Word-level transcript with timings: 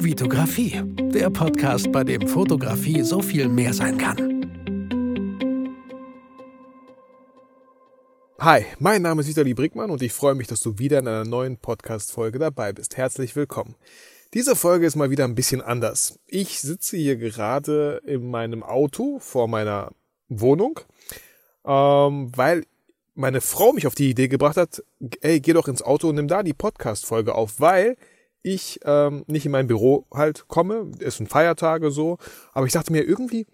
Vitografie, 0.00 0.80
der 1.12 1.28
Podcast, 1.28 1.90
bei 1.90 2.04
dem 2.04 2.28
Fotografie 2.28 3.02
so 3.02 3.20
viel 3.20 3.48
mehr 3.48 3.74
sein 3.74 3.98
kann. 3.98 4.46
Hi, 8.38 8.64
mein 8.78 9.02
Name 9.02 9.22
ist 9.22 9.28
Vitali 9.28 9.54
Brickmann 9.54 9.90
und 9.90 10.00
ich 10.00 10.12
freue 10.12 10.36
mich, 10.36 10.46
dass 10.46 10.60
du 10.60 10.78
wieder 10.78 11.00
in 11.00 11.08
einer 11.08 11.24
neuen 11.24 11.56
Podcast-Folge 11.56 12.38
dabei 12.38 12.72
bist. 12.72 12.96
Herzlich 12.96 13.34
willkommen. 13.34 13.74
Diese 14.34 14.54
Folge 14.54 14.86
ist 14.86 14.94
mal 14.94 15.10
wieder 15.10 15.24
ein 15.24 15.34
bisschen 15.34 15.60
anders. 15.60 16.20
Ich 16.28 16.60
sitze 16.60 16.96
hier 16.96 17.16
gerade 17.16 18.00
in 18.06 18.30
meinem 18.30 18.62
Auto 18.62 19.18
vor 19.18 19.48
meiner 19.48 19.90
Wohnung, 20.28 20.78
ähm, 21.64 22.30
weil 22.36 22.64
meine 23.16 23.40
Frau 23.40 23.72
mich 23.72 23.88
auf 23.88 23.96
die 23.96 24.10
Idee 24.10 24.28
gebracht 24.28 24.56
hat, 24.56 24.80
ey, 25.22 25.40
geh 25.40 25.54
doch 25.54 25.66
ins 25.66 25.82
Auto 25.82 26.10
und 26.10 26.14
nimm 26.14 26.28
da 26.28 26.44
die 26.44 26.54
Podcast-Folge 26.54 27.34
auf, 27.34 27.58
weil 27.58 27.96
ich 28.54 28.80
ähm, 28.84 29.24
nicht 29.26 29.46
in 29.46 29.52
mein 29.52 29.66
Büro 29.66 30.06
halt 30.12 30.48
komme. 30.48 30.90
Es 31.00 31.16
sind 31.16 31.28
Feiertage 31.28 31.90
so. 31.90 32.18
Aber 32.52 32.66
ich 32.66 32.72
dachte 32.72 32.92
mir 32.92 33.02
irgendwie, 33.02 33.46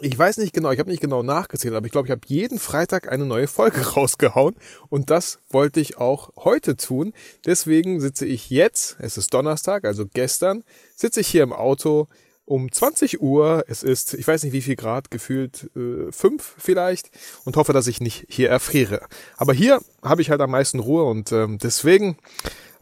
ich 0.00 0.16
weiß 0.16 0.38
nicht 0.38 0.52
genau, 0.52 0.70
ich 0.70 0.78
habe 0.78 0.90
nicht 0.90 1.00
genau 1.00 1.22
nachgezählt, 1.22 1.74
aber 1.74 1.84
ich 1.84 1.92
glaube, 1.92 2.06
ich 2.06 2.12
habe 2.12 2.20
jeden 2.26 2.58
Freitag 2.58 3.10
eine 3.10 3.26
neue 3.26 3.48
Folge 3.48 3.80
rausgehauen 3.94 4.54
und 4.88 5.10
das 5.10 5.40
wollte 5.50 5.80
ich 5.80 5.98
auch 5.98 6.30
heute 6.36 6.76
tun. 6.76 7.12
Deswegen 7.44 8.00
sitze 8.00 8.24
ich 8.24 8.50
jetzt, 8.50 8.96
es 9.00 9.18
ist 9.18 9.34
Donnerstag, 9.34 9.84
also 9.84 10.06
gestern, 10.06 10.62
sitze 10.94 11.20
ich 11.20 11.28
hier 11.28 11.42
im 11.42 11.52
Auto 11.52 12.06
um 12.50 12.70
20 12.70 13.22
Uhr. 13.22 13.64
Es 13.68 13.82
ist, 13.82 14.14
ich 14.14 14.26
weiß 14.26 14.42
nicht 14.42 14.52
wie 14.52 14.60
viel 14.60 14.76
Grad, 14.76 15.10
gefühlt 15.10 15.70
äh, 15.76 16.10
fünf 16.10 16.56
vielleicht 16.58 17.10
und 17.44 17.56
hoffe, 17.56 17.72
dass 17.72 17.86
ich 17.86 18.00
nicht 18.00 18.26
hier 18.28 18.50
erfriere. 18.50 19.06
Aber 19.36 19.52
hier 19.52 19.80
habe 20.02 20.20
ich 20.20 20.30
halt 20.30 20.40
am 20.40 20.50
meisten 20.50 20.80
Ruhe 20.80 21.04
und 21.04 21.30
ähm, 21.30 21.58
deswegen, 21.58 22.18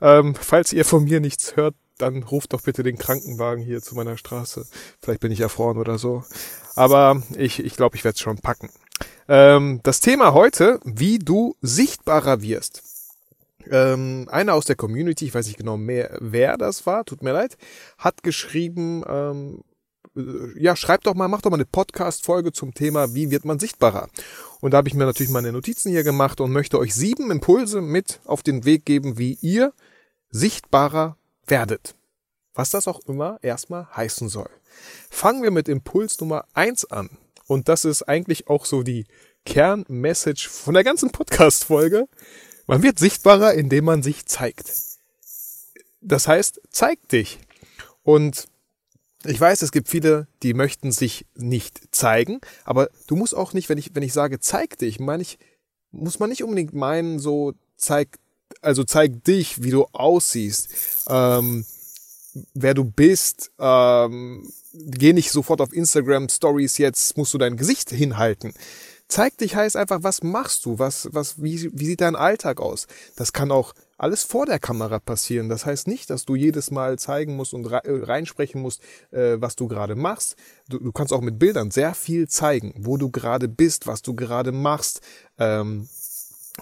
ähm, 0.00 0.34
falls 0.34 0.72
ihr 0.72 0.86
von 0.86 1.04
mir 1.04 1.20
nichts 1.20 1.56
hört, 1.56 1.74
dann 1.98 2.22
ruft 2.22 2.54
doch 2.54 2.62
bitte 2.62 2.82
den 2.82 2.96
Krankenwagen 2.96 3.62
hier 3.62 3.82
zu 3.82 3.94
meiner 3.94 4.16
Straße. 4.16 4.66
Vielleicht 5.02 5.20
bin 5.20 5.32
ich 5.32 5.40
erfroren 5.40 5.76
oder 5.76 5.98
so. 5.98 6.24
Aber 6.74 7.22
ich 7.36 7.62
ich, 7.62 7.76
glaube, 7.76 7.96
ich 7.96 8.04
werde 8.04 8.14
es 8.14 8.20
schon 8.20 8.38
packen. 8.38 8.70
Ähm, 9.28 9.80
das 9.82 10.00
Thema 10.00 10.32
heute, 10.32 10.80
wie 10.84 11.18
du 11.18 11.56
sichtbarer 11.60 12.40
wirst. 12.40 12.82
Ähm, 13.70 14.26
einer 14.30 14.54
aus 14.54 14.64
der 14.64 14.76
Community, 14.76 15.26
ich 15.26 15.34
weiß 15.34 15.46
nicht 15.46 15.58
genau 15.58 15.76
mehr, 15.76 16.16
wer 16.20 16.56
das 16.56 16.86
war, 16.86 17.04
tut 17.04 17.22
mir 17.22 17.32
leid, 17.32 17.56
hat 17.98 18.22
geschrieben, 18.22 19.04
ähm, 19.08 19.62
äh, 20.16 20.62
ja, 20.62 20.76
schreibt 20.76 21.06
doch 21.06 21.14
mal, 21.14 21.28
macht 21.28 21.44
doch 21.46 21.50
mal 21.50 21.56
eine 21.56 21.64
Podcast-Folge 21.64 22.52
zum 22.52 22.74
Thema, 22.74 23.14
wie 23.14 23.30
wird 23.30 23.44
man 23.44 23.58
sichtbarer? 23.58 24.08
Und 24.60 24.72
da 24.72 24.78
habe 24.78 24.88
ich 24.88 24.94
mir 24.94 25.06
natürlich 25.06 25.32
meine 25.32 25.52
Notizen 25.52 25.90
hier 25.90 26.02
gemacht 26.02 26.40
und 26.40 26.52
möchte 26.52 26.78
euch 26.78 26.94
sieben 26.94 27.30
Impulse 27.30 27.80
mit 27.80 28.20
auf 28.24 28.42
den 28.42 28.64
Weg 28.64 28.84
geben, 28.84 29.18
wie 29.18 29.38
ihr 29.40 29.72
sichtbarer 30.30 31.16
werdet. 31.46 31.94
Was 32.54 32.70
das 32.70 32.88
auch 32.88 33.00
immer 33.06 33.38
erstmal 33.42 33.86
heißen 33.94 34.28
soll. 34.28 34.50
Fangen 35.10 35.42
wir 35.42 35.50
mit 35.50 35.68
Impuls 35.68 36.20
Nummer 36.20 36.44
eins 36.54 36.84
an. 36.90 37.10
Und 37.46 37.68
das 37.68 37.84
ist 37.84 38.02
eigentlich 38.02 38.48
auch 38.48 38.66
so 38.66 38.82
die 38.82 39.06
Kernmessage 39.46 40.48
von 40.50 40.74
der 40.74 40.84
ganzen 40.84 41.10
Podcast-Folge. 41.10 42.08
Man 42.68 42.82
wird 42.82 42.98
sichtbarer, 42.98 43.54
indem 43.54 43.86
man 43.86 44.02
sich 44.02 44.26
zeigt. 44.26 44.70
Das 46.02 46.28
heißt, 46.28 46.60
zeig 46.70 47.08
dich. 47.08 47.38
Und 48.02 48.46
ich 49.24 49.40
weiß, 49.40 49.62
es 49.62 49.72
gibt 49.72 49.88
viele, 49.88 50.28
die 50.42 50.52
möchten 50.52 50.92
sich 50.92 51.24
nicht 51.34 51.80
zeigen, 51.92 52.40
aber 52.64 52.90
du 53.06 53.16
musst 53.16 53.34
auch 53.34 53.54
nicht, 53.54 53.70
wenn 53.70 53.78
ich, 53.78 53.94
wenn 53.94 54.02
ich 54.02 54.12
sage, 54.12 54.38
zeig 54.38 54.78
dich, 54.78 55.00
meine 55.00 55.22
ich, 55.22 55.38
muss 55.92 56.18
man 56.18 56.28
nicht 56.28 56.44
unbedingt 56.44 56.74
meinen, 56.74 57.18
so 57.18 57.54
zeig, 57.78 58.18
also 58.60 58.84
zeig 58.84 59.24
dich, 59.24 59.62
wie 59.62 59.70
du 59.70 59.86
aussiehst, 59.86 60.68
ähm, 61.08 61.64
wer 62.52 62.74
du 62.74 62.84
bist, 62.84 63.50
ähm, 63.58 64.46
geh 64.74 65.14
nicht 65.14 65.32
sofort 65.32 65.62
auf 65.62 65.72
Instagram 65.72 66.28
Stories 66.28 66.76
jetzt, 66.76 67.16
musst 67.16 67.32
du 67.32 67.38
dein 67.38 67.56
Gesicht 67.56 67.88
hinhalten. 67.90 68.52
Zeig 69.08 69.38
dich 69.38 69.56
heißt 69.56 69.74
einfach, 69.76 70.02
was 70.02 70.22
machst 70.22 70.66
du? 70.66 70.78
Was, 70.78 71.08
was, 71.12 71.42
wie, 71.42 71.70
wie 71.72 71.86
sieht 71.86 72.02
dein 72.02 72.14
Alltag 72.14 72.60
aus? 72.60 72.86
Das 73.16 73.32
kann 73.32 73.50
auch 73.50 73.72
alles 73.96 74.22
vor 74.22 74.44
der 74.44 74.58
Kamera 74.58 74.98
passieren. 74.98 75.48
Das 75.48 75.64
heißt 75.64 75.88
nicht, 75.88 76.10
dass 76.10 76.26
du 76.26 76.36
jedes 76.36 76.70
Mal 76.70 76.98
zeigen 76.98 77.34
musst 77.34 77.54
und 77.54 77.64
äh, 77.72 77.80
reinsprechen 77.86 78.60
musst, 78.60 78.82
äh, 79.10 79.40
was 79.40 79.56
du 79.56 79.66
gerade 79.66 79.94
machst. 79.94 80.36
Du, 80.68 80.78
du, 80.78 80.92
kannst 80.92 81.14
auch 81.14 81.22
mit 81.22 81.38
Bildern 81.38 81.70
sehr 81.70 81.94
viel 81.94 82.28
zeigen, 82.28 82.74
wo 82.76 82.98
du 82.98 83.10
gerade 83.10 83.48
bist, 83.48 83.86
was 83.86 84.02
du 84.02 84.14
gerade 84.14 84.52
machst, 84.52 85.00
ähm, 85.38 85.88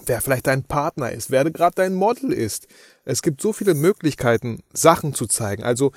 wer 0.05 0.21
vielleicht 0.21 0.47
dein 0.47 0.63
Partner 0.63 1.11
ist, 1.11 1.29
wer 1.29 1.43
gerade 1.51 1.75
dein 1.75 1.95
Model 1.95 2.31
ist. 2.31 2.67
Es 3.03 3.21
gibt 3.21 3.41
so 3.41 3.51
viele 3.51 3.73
Möglichkeiten, 3.73 4.63
Sachen 4.73 5.13
zu 5.13 5.27
zeigen. 5.27 5.63
Also 5.63 5.91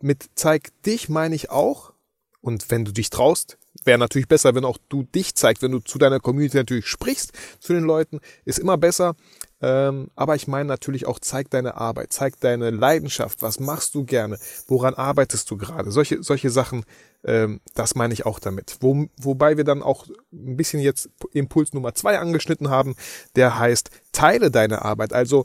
mit 0.00 0.30
zeig 0.36 0.70
dich 0.84 1.08
meine 1.08 1.34
ich 1.34 1.50
auch, 1.50 1.92
und 2.40 2.70
wenn 2.70 2.84
du 2.84 2.92
dich 2.92 3.10
traust, 3.10 3.58
wäre 3.84 3.98
natürlich 3.98 4.28
besser, 4.28 4.54
wenn 4.54 4.64
auch 4.64 4.78
du 4.88 5.02
dich 5.02 5.34
zeigst, 5.34 5.62
wenn 5.62 5.72
du 5.72 5.80
zu 5.80 5.98
deiner 5.98 6.20
Community 6.20 6.56
natürlich 6.56 6.86
sprichst, 6.86 7.32
zu 7.60 7.72
den 7.72 7.84
Leuten, 7.84 8.20
ist 8.44 8.58
immer 8.58 8.76
besser. 8.76 9.14
Ähm, 9.60 10.08
aber 10.14 10.36
ich 10.36 10.46
meine 10.46 10.68
natürlich 10.68 11.06
auch, 11.06 11.18
zeig 11.18 11.50
deine 11.50 11.76
Arbeit, 11.76 12.12
zeig 12.12 12.38
deine 12.40 12.70
Leidenschaft, 12.70 13.42
was 13.42 13.58
machst 13.58 13.94
du 13.94 14.04
gerne, 14.04 14.38
woran 14.68 14.94
arbeitest 14.94 15.50
du 15.50 15.56
gerade, 15.56 15.90
solche, 15.90 16.22
solche 16.22 16.50
Sachen, 16.50 16.84
ähm, 17.24 17.60
das 17.74 17.96
meine 17.96 18.14
ich 18.14 18.24
auch 18.24 18.38
damit. 18.38 18.76
Wo, 18.80 19.06
wobei 19.20 19.56
wir 19.56 19.64
dann 19.64 19.82
auch 19.82 20.06
ein 20.32 20.56
bisschen 20.56 20.80
jetzt 20.80 21.10
Impuls 21.32 21.72
Nummer 21.72 21.94
zwei 21.94 22.18
angeschnitten 22.18 22.70
haben, 22.70 22.94
der 23.34 23.58
heißt, 23.58 23.90
teile 24.12 24.52
deine 24.52 24.82
Arbeit. 24.82 25.12
Also 25.12 25.44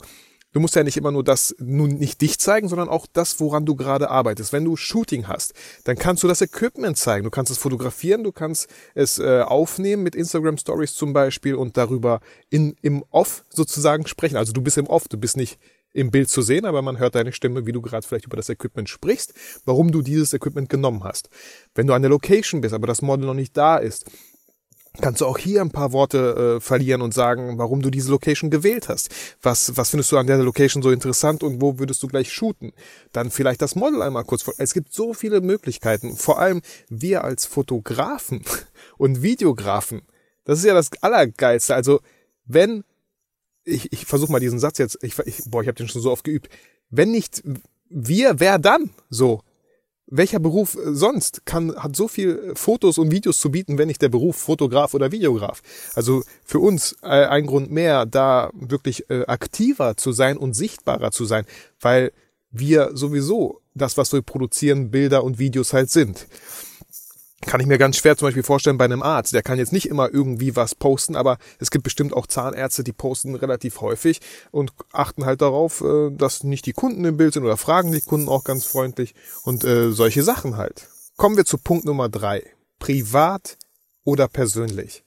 Du 0.53 0.59
musst 0.59 0.75
ja 0.75 0.83
nicht 0.83 0.97
immer 0.97 1.11
nur 1.11 1.23
das, 1.23 1.55
nun 1.59 1.95
nicht 1.95 2.21
dich 2.21 2.39
zeigen, 2.39 2.69
sondern 2.69 2.87
auch 2.87 3.07
das, 3.11 3.39
woran 3.39 3.65
du 3.65 3.75
gerade 3.75 4.09
arbeitest. 4.09 4.53
Wenn 4.53 4.65
du 4.65 4.77
Shooting 4.77 5.27
hast, 5.27 5.53
dann 5.83 5.97
kannst 5.97 6.23
du 6.23 6.27
das 6.27 6.41
Equipment 6.41 6.95
zeigen. 6.97 7.23
Du 7.23 7.31
kannst 7.31 7.51
es 7.51 7.57
fotografieren, 7.57 8.23
du 8.23 8.31
kannst 8.31 8.69
es 8.93 9.17
äh, 9.17 9.41
aufnehmen 9.41 10.03
mit 10.03 10.15
Instagram 10.15 10.57
Stories 10.57 10.93
zum 10.93 11.11
Beispiel 11.11 11.55
und 11.55 11.75
darüber 11.75 12.19
in, 12.49 12.75
im 12.83 13.03
Off 13.09 13.43
sozusagen 13.49 14.05
sprechen. 14.07 14.37
Also 14.37 14.53
du 14.53 14.61
bist 14.61 14.77
im 14.77 14.87
Off, 14.87 15.07
du 15.07 15.17
bist 15.17 15.37
nicht 15.37 15.59
im 15.91 16.11
Bild 16.11 16.29
zu 16.29 16.41
sehen, 16.41 16.65
aber 16.65 16.81
man 16.81 16.99
hört 16.99 17.15
deine 17.15 17.33
Stimme, 17.33 17.65
wie 17.65 17.71
du 17.71 17.81
gerade 17.81 18.05
vielleicht 18.05 18.25
über 18.25 18.37
das 18.37 18.49
Equipment 18.49 18.89
sprichst, 18.89 19.33
warum 19.65 19.91
du 19.91 20.01
dieses 20.01 20.33
Equipment 20.33 20.69
genommen 20.69 21.03
hast. 21.03 21.29
Wenn 21.75 21.87
du 21.87 21.93
an 21.93 22.01
der 22.01 22.09
Location 22.09 22.61
bist, 22.61 22.73
aber 22.73 22.87
das 22.87 23.01
Model 23.01 23.25
noch 23.25 23.35
nicht 23.35 23.55
da 23.55 23.77
ist, 23.77 24.05
kannst 25.01 25.21
du 25.21 25.25
auch 25.25 25.37
hier 25.37 25.61
ein 25.61 25.71
paar 25.71 25.91
Worte 25.91 26.57
äh, 26.57 26.59
verlieren 26.61 27.01
und 27.01 27.13
sagen, 27.13 27.57
warum 27.57 27.81
du 27.81 27.89
diese 27.89 28.11
Location 28.11 28.51
gewählt 28.51 28.89
hast. 28.89 29.09
Was, 29.41 29.75
was 29.75 29.89
findest 29.89 30.11
du 30.11 30.17
an 30.17 30.27
der 30.27 30.37
Location 30.37 30.83
so 30.83 30.91
interessant 30.91 31.41
und 31.41 31.61
wo 31.61 31.79
würdest 31.79 32.03
du 32.03 32.07
gleich 32.07 32.31
shooten? 32.31 32.73
Dann 33.11 33.31
vielleicht 33.31 33.61
das 33.61 33.75
Model 33.75 34.01
einmal 34.01 34.23
kurz 34.23 34.43
vor. 34.43 34.53
Es 34.57 34.73
gibt 34.73 34.93
so 34.93 35.13
viele 35.13 35.41
Möglichkeiten. 35.41 36.15
Vor 36.15 36.39
allem 36.39 36.61
wir 36.89 37.23
als 37.23 37.45
Fotografen 37.45 38.43
und 38.97 39.23
Videografen. 39.23 40.03
Das 40.43 40.59
ist 40.59 40.65
ja 40.65 40.73
das 40.73 40.91
Allergeilste. 41.01 41.73
Also 41.73 41.99
wenn, 42.45 42.83
ich, 43.63 43.91
ich 43.91 44.05
versuche 44.05 44.31
mal 44.31 44.39
diesen 44.39 44.59
Satz 44.59 44.77
jetzt, 44.77 44.99
ich, 45.01 45.17
ich, 45.19 45.41
boah, 45.45 45.61
ich 45.61 45.67
habe 45.67 45.77
den 45.77 45.87
schon 45.87 46.01
so 46.01 46.11
oft 46.11 46.23
geübt. 46.23 46.49
Wenn 46.89 47.11
nicht 47.11 47.41
wir, 47.89 48.39
wer 48.39 48.59
dann? 48.59 48.91
So, 49.09 49.41
welcher 50.07 50.39
Beruf 50.39 50.77
sonst 50.85 51.45
kann, 51.45 51.75
hat 51.75 51.95
so 51.95 52.07
viel 52.07 52.53
Fotos 52.55 52.97
und 52.97 53.11
Videos 53.11 53.39
zu 53.39 53.51
bieten, 53.51 53.77
wenn 53.77 53.87
nicht 53.87 54.01
der 54.01 54.09
Beruf 54.09 54.35
Fotograf 54.35 54.93
oder 54.93 55.11
Videograf? 55.11 55.61
Also 55.95 56.23
für 56.43 56.59
uns 56.59 56.95
äh, 57.01 57.07
ein 57.07 57.45
Grund 57.45 57.71
mehr, 57.71 58.05
da 58.05 58.49
wirklich 58.53 59.09
äh, 59.09 59.25
aktiver 59.25 59.97
zu 59.97 60.11
sein 60.11 60.37
und 60.37 60.53
sichtbarer 60.53 61.11
zu 61.11 61.25
sein, 61.25 61.45
weil 61.79 62.11
wir 62.51 62.91
sowieso 62.93 63.61
das, 63.73 63.97
was 63.97 64.13
wir 64.13 64.21
produzieren, 64.21 64.91
Bilder 64.91 65.23
und 65.23 65.39
Videos 65.39 65.73
halt 65.73 65.89
sind 65.89 66.27
kann 67.45 67.59
ich 67.59 67.67
mir 67.67 67.77
ganz 67.77 67.97
schwer 67.97 68.17
zum 68.17 68.27
Beispiel 68.27 68.43
vorstellen 68.43 68.77
bei 68.77 68.85
einem 68.85 69.01
Arzt. 69.03 69.33
Der 69.33 69.43
kann 69.43 69.57
jetzt 69.57 69.73
nicht 69.73 69.87
immer 69.87 70.13
irgendwie 70.13 70.55
was 70.55 70.75
posten, 70.75 71.15
aber 71.15 71.37
es 71.59 71.71
gibt 71.71 71.83
bestimmt 71.83 72.13
auch 72.13 72.27
Zahnärzte, 72.27 72.83
die 72.83 72.93
posten 72.93 73.35
relativ 73.35 73.81
häufig 73.81 74.19
und 74.51 74.73
achten 74.91 75.25
halt 75.25 75.41
darauf, 75.41 75.81
äh, 75.81 76.11
dass 76.11 76.43
nicht 76.43 76.65
die 76.65 76.73
Kunden 76.73 77.05
im 77.05 77.17
Bild 77.17 77.33
sind 77.33 77.43
oder 77.43 77.57
fragen 77.57 77.91
die 77.91 78.01
Kunden 78.01 78.29
auch 78.29 78.43
ganz 78.43 78.65
freundlich 78.65 79.15
und 79.43 79.63
äh, 79.63 79.91
solche 79.91 80.23
Sachen 80.23 80.57
halt. 80.57 80.87
Kommen 81.15 81.37
wir 81.37 81.45
zu 81.45 81.57
Punkt 81.57 81.85
Nummer 81.85 82.09
drei. 82.09 82.43
Privat 82.79 83.57
oder 84.03 84.27
persönlich. 84.27 85.03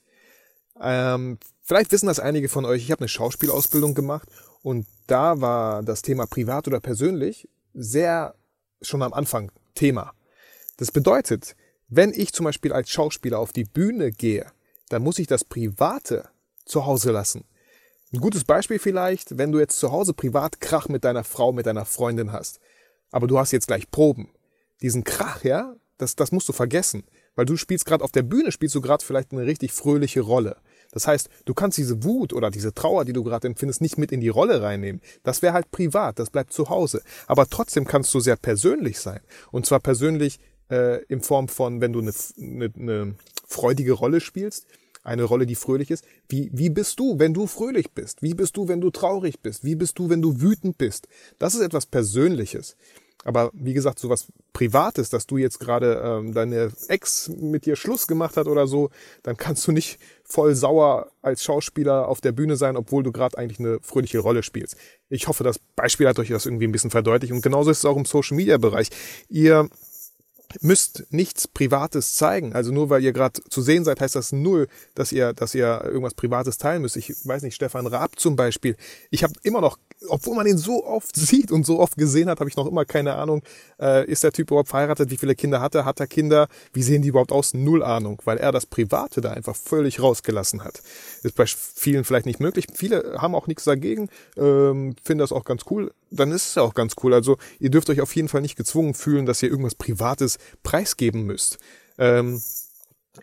Ähm, 0.81 1.37
vielleicht 1.61 1.91
wissen 1.91 2.07
das 2.07 2.19
einige 2.19 2.49
von 2.49 2.65
euch. 2.65 2.83
Ich 2.83 2.91
habe 2.91 3.01
eine 3.01 3.09
Schauspielausbildung 3.09 3.93
gemacht 3.93 4.29
und 4.61 4.87
da 5.07 5.41
war 5.41 5.83
das 5.83 6.01
Thema 6.01 6.25
privat 6.25 6.67
oder 6.67 6.79
persönlich 6.79 7.49
sehr 7.73 8.35
schon 8.81 9.01
am 9.01 9.13
Anfang 9.13 9.51
Thema. 9.75 10.13
Das 10.77 10.91
bedeutet, 10.91 11.55
wenn 11.87 12.11
ich 12.13 12.33
zum 12.33 12.43
Beispiel 12.45 12.73
als 12.73 12.89
Schauspieler 12.89 13.39
auf 13.39 13.53
die 13.53 13.63
Bühne 13.63 14.11
gehe, 14.11 14.51
dann 14.89 15.03
muss 15.03 15.19
ich 15.19 15.27
das 15.27 15.43
Private 15.43 16.29
zu 16.65 16.85
Hause 16.85 17.11
lassen. 17.11 17.45
Ein 18.13 18.19
gutes 18.19 18.43
Beispiel 18.43 18.79
vielleicht, 18.79 19.37
wenn 19.37 19.51
du 19.51 19.59
jetzt 19.59 19.79
zu 19.79 19.91
Hause 19.91 20.13
privat 20.13 20.61
Krach 20.61 20.87
mit 20.87 21.03
deiner 21.03 21.23
Frau, 21.23 21.51
mit 21.51 21.65
deiner 21.65 21.85
Freundin 21.85 22.31
hast, 22.31 22.59
aber 23.11 23.27
du 23.27 23.37
hast 23.37 23.51
jetzt 23.51 23.67
gleich 23.67 23.91
Proben. 23.91 24.29
Diesen 24.81 25.03
Krach, 25.03 25.43
ja, 25.43 25.75
das, 25.97 26.15
das 26.15 26.31
musst 26.31 26.47
du 26.47 26.53
vergessen, 26.53 27.03
weil 27.35 27.45
du 27.45 27.57
spielst 27.57 27.85
gerade 27.85 28.03
auf 28.03 28.11
der 28.11 28.23
Bühne, 28.23 28.51
spielst 28.51 28.75
du 28.75 28.81
gerade 28.81 29.03
vielleicht 29.03 29.31
eine 29.31 29.45
richtig 29.45 29.73
fröhliche 29.73 30.21
Rolle. 30.21 30.57
Das 30.91 31.07
heißt, 31.07 31.29
du 31.45 31.53
kannst 31.53 31.77
diese 31.77 32.03
Wut 32.03 32.33
oder 32.33 32.49
diese 32.49 32.73
Trauer, 32.73 33.03
die 33.03 33.13
du 33.13 33.23
gerade 33.23 33.47
empfindest, 33.47 33.81
nicht 33.81 33.97
mit 33.97 34.11
in 34.11 34.21
die 34.21 34.29
Rolle 34.29 34.61
reinnehmen. 34.61 35.01
Das 35.23 35.41
wäre 35.41 35.53
halt 35.53 35.69
privat, 35.71 36.17
das 36.17 36.29
bleibt 36.29 36.53
zu 36.53 36.69
Hause. 36.69 37.01
Aber 37.27 37.47
trotzdem 37.47 37.85
kannst 37.85 38.13
du 38.13 38.19
sehr 38.19 38.37
persönlich 38.37 38.99
sein. 38.99 39.19
Und 39.51 39.65
zwar 39.65 39.79
persönlich 39.79 40.39
äh, 40.69 41.03
in 41.05 41.21
Form 41.21 41.47
von, 41.47 41.81
wenn 41.81 41.93
du 41.93 41.99
eine, 41.99 42.11
eine, 42.37 42.71
eine 42.77 43.15
freudige 43.47 43.93
Rolle 43.93 44.19
spielst, 44.19 44.67
eine 45.03 45.23
Rolle, 45.23 45.45
die 45.45 45.55
fröhlich 45.55 45.89
ist. 45.89 46.03
Wie, 46.27 46.49
wie 46.53 46.69
bist 46.69 46.99
du, 46.99 47.17
wenn 47.17 47.33
du 47.33 47.47
fröhlich 47.47 47.91
bist? 47.91 48.21
Wie 48.21 48.33
bist 48.33 48.57
du, 48.57 48.67
wenn 48.67 48.81
du 48.81 48.89
traurig 48.89 49.39
bist? 49.41 49.63
Wie 49.63 49.75
bist 49.75 49.97
du, 49.99 50.09
wenn 50.09 50.21
du 50.21 50.41
wütend 50.41 50.77
bist? 50.77 51.07
Das 51.39 51.55
ist 51.55 51.61
etwas 51.61 51.85
Persönliches. 51.85 52.75
Aber 53.23 53.51
wie 53.53 53.73
gesagt, 53.73 53.99
sowas 53.99 54.27
Privates, 54.53 55.09
dass 55.09 55.27
du 55.27 55.37
jetzt 55.37 55.59
gerade 55.59 56.01
ähm, 56.03 56.33
deine 56.33 56.71
Ex 56.87 57.29
mit 57.29 57.65
dir 57.65 57.75
Schluss 57.75 58.07
gemacht 58.07 58.37
hat 58.37 58.47
oder 58.47 58.67
so, 58.67 58.89
dann 59.23 59.37
kannst 59.37 59.67
du 59.67 59.71
nicht 59.71 59.99
voll 60.23 60.55
sauer 60.55 61.11
als 61.21 61.43
Schauspieler 61.43 62.07
auf 62.07 62.21
der 62.21 62.31
Bühne 62.31 62.55
sein, 62.55 62.77
obwohl 62.77 63.03
du 63.03 63.11
gerade 63.11 63.37
eigentlich 63.37 63.59
eine 63.59 63.79
fröhliche 63.81 64.19
Rolle 64.19 64.43
spielst. 64.43 64.77
Ich 65.09 65.27
hoffe, 65.27 65.43
das 65.43 65.59
Beispiel 65.75 66.07
hat 66.07 66.19
euch 66.19 66.29
das 66.29 66.45
irgendwie 66.45 66.67
ein 66.67 66.71
bisschen 66.71 66.89
verdeutlicht. 66.89 67.33
Und 67.33 67.41
genauso 67.41 67.71
ist 67.71 67.79
es 67.79 67.85
auch 67.85 67.97
im 67.97 68.05
Social 68.05 68.37
Media 68.37 68.57
Bereich. 68.57 68.89
Ihr 69.29 69.69
müsst 70.61 71.05
nichts 71.09 71.47
Privates 71.47 72.15
zeigen. 72.15 72.53
Also 72.53 72.71
nur 72.71 72.89
weil 72.89 73.03
ihr 73.03 73.13
gerade 73.13 73.41
zu 73.49 73.61
sehen 73.61 73.83
seid, 73.83 74.01
heißt 74.01 74.15
das 74.15 74.31
null, 74.31 74.67
dass 74.95 75.11
ihr, 75.11 75.33
dass 75.33 75.55
ihr 75.55 75.81
irgendwas 75.83 76.13
Privates 76.13 76.57
teilen 76.57 76.81
müsst. 76.81 76.97
Ich 76.97 77.13
weiß 77.25 77.43
nicht, 77.43 77.55
Stefan 77.55 77.87
Raab 77.87 78.19
zum 78.19 78.35
Beispiel. 78.35 78.75
Ich 79.09 79.23
habe 79.23 79.33
immer 79.43 79.61
noch, 79.61 79.77
obwohl 80.09 80.35
man 80.35 80.47
ihn 80.47 80.57
so 80.57 80.85
oft 80.85 81.15
sieht 81.15 81.51
und 81.51 81.65
so 81.65 81.79
oft 81.79 81.97
gesehen 81.97 82.29
hat, 82.29 82.39
habe 82.39 82.49
ich 82.49 82.55
noch 82.55 82.67
immer 82.67 82.85
keine 82.85 83.15
Ahnung, 83.15 83.43
äh, 83.79 84.09
ist 84.09 84.23
der 84.23 84.31
Typ 84.31 84.51
überhaupt 84.51 84.69
verheiratet, 84.69 85.09
wie 85.09 85.17
viele 85.17 85.35
Kinder 85.35 85.61
hat 85.61 85.75
er, 85.75 85.85
hat 85.85 85.99
er 85.99 86.07
Kinder, 86.07 86.47
wie 86.73 86.83
sehen 86.83 87.01
die 87.01 87.09
überhaupt 87.09 87.31
aus? 87.31 87.53
Null 87.53 87.83
Ahnung, 87.83 88.21
weil 88.25 88.37
er 88.37 88.51
das 88.51 88.65
Private 88.65 89.21
da 89.21 89.31
einfach 89.31 89.55
völlig 89.55 90.01
rausgelassen 90.01 90.63
hat. 90.63 90.81
Ist 91.23 91.35
bei 91.35 91.45
vielen 91.45 92.03
vielleicht 92.03 92.25
nicht 92.25 92.39
möglich. 92.39 92.67
Viele 92.73 93.15
haben 93.19 93.35
auch 93.35 93.47
nichts 93.47 93.63
dagegen, 93.63 94.09
ähm, 94.37 94.95
finden 95.03 95.19
das 95.19 95.31
auch 95.31 95.45
ganz 95.45 95.63
cool. 95.69 95.91
Dann 96.11 96.31
ist 96.31 96.47
es 96.47 96.55
ja 96.55 96.61
auch 96.61 96.73
ganz 96.73 96.95
cool. 97.03 97.13
Also 97.13 97.37
ihr 97.59 97.69
dürft 97.69 97.89
euch 97.89 98.01
auf 98.01 98.15
jeden 98.15 98.27
Fall 98.27 98.41
nicht 98.41 98.55
gezwungen 98.55 98.93
fühlen, 98.93 99.25
dass 99.25 99.41
ihr 99.43 99.49
irgendwas 99.49 99.75
Privates 99.75 100.37
preisgeben 100.63 101.23
müsst. 101.23 101.57
Ähm, 101.97 102.41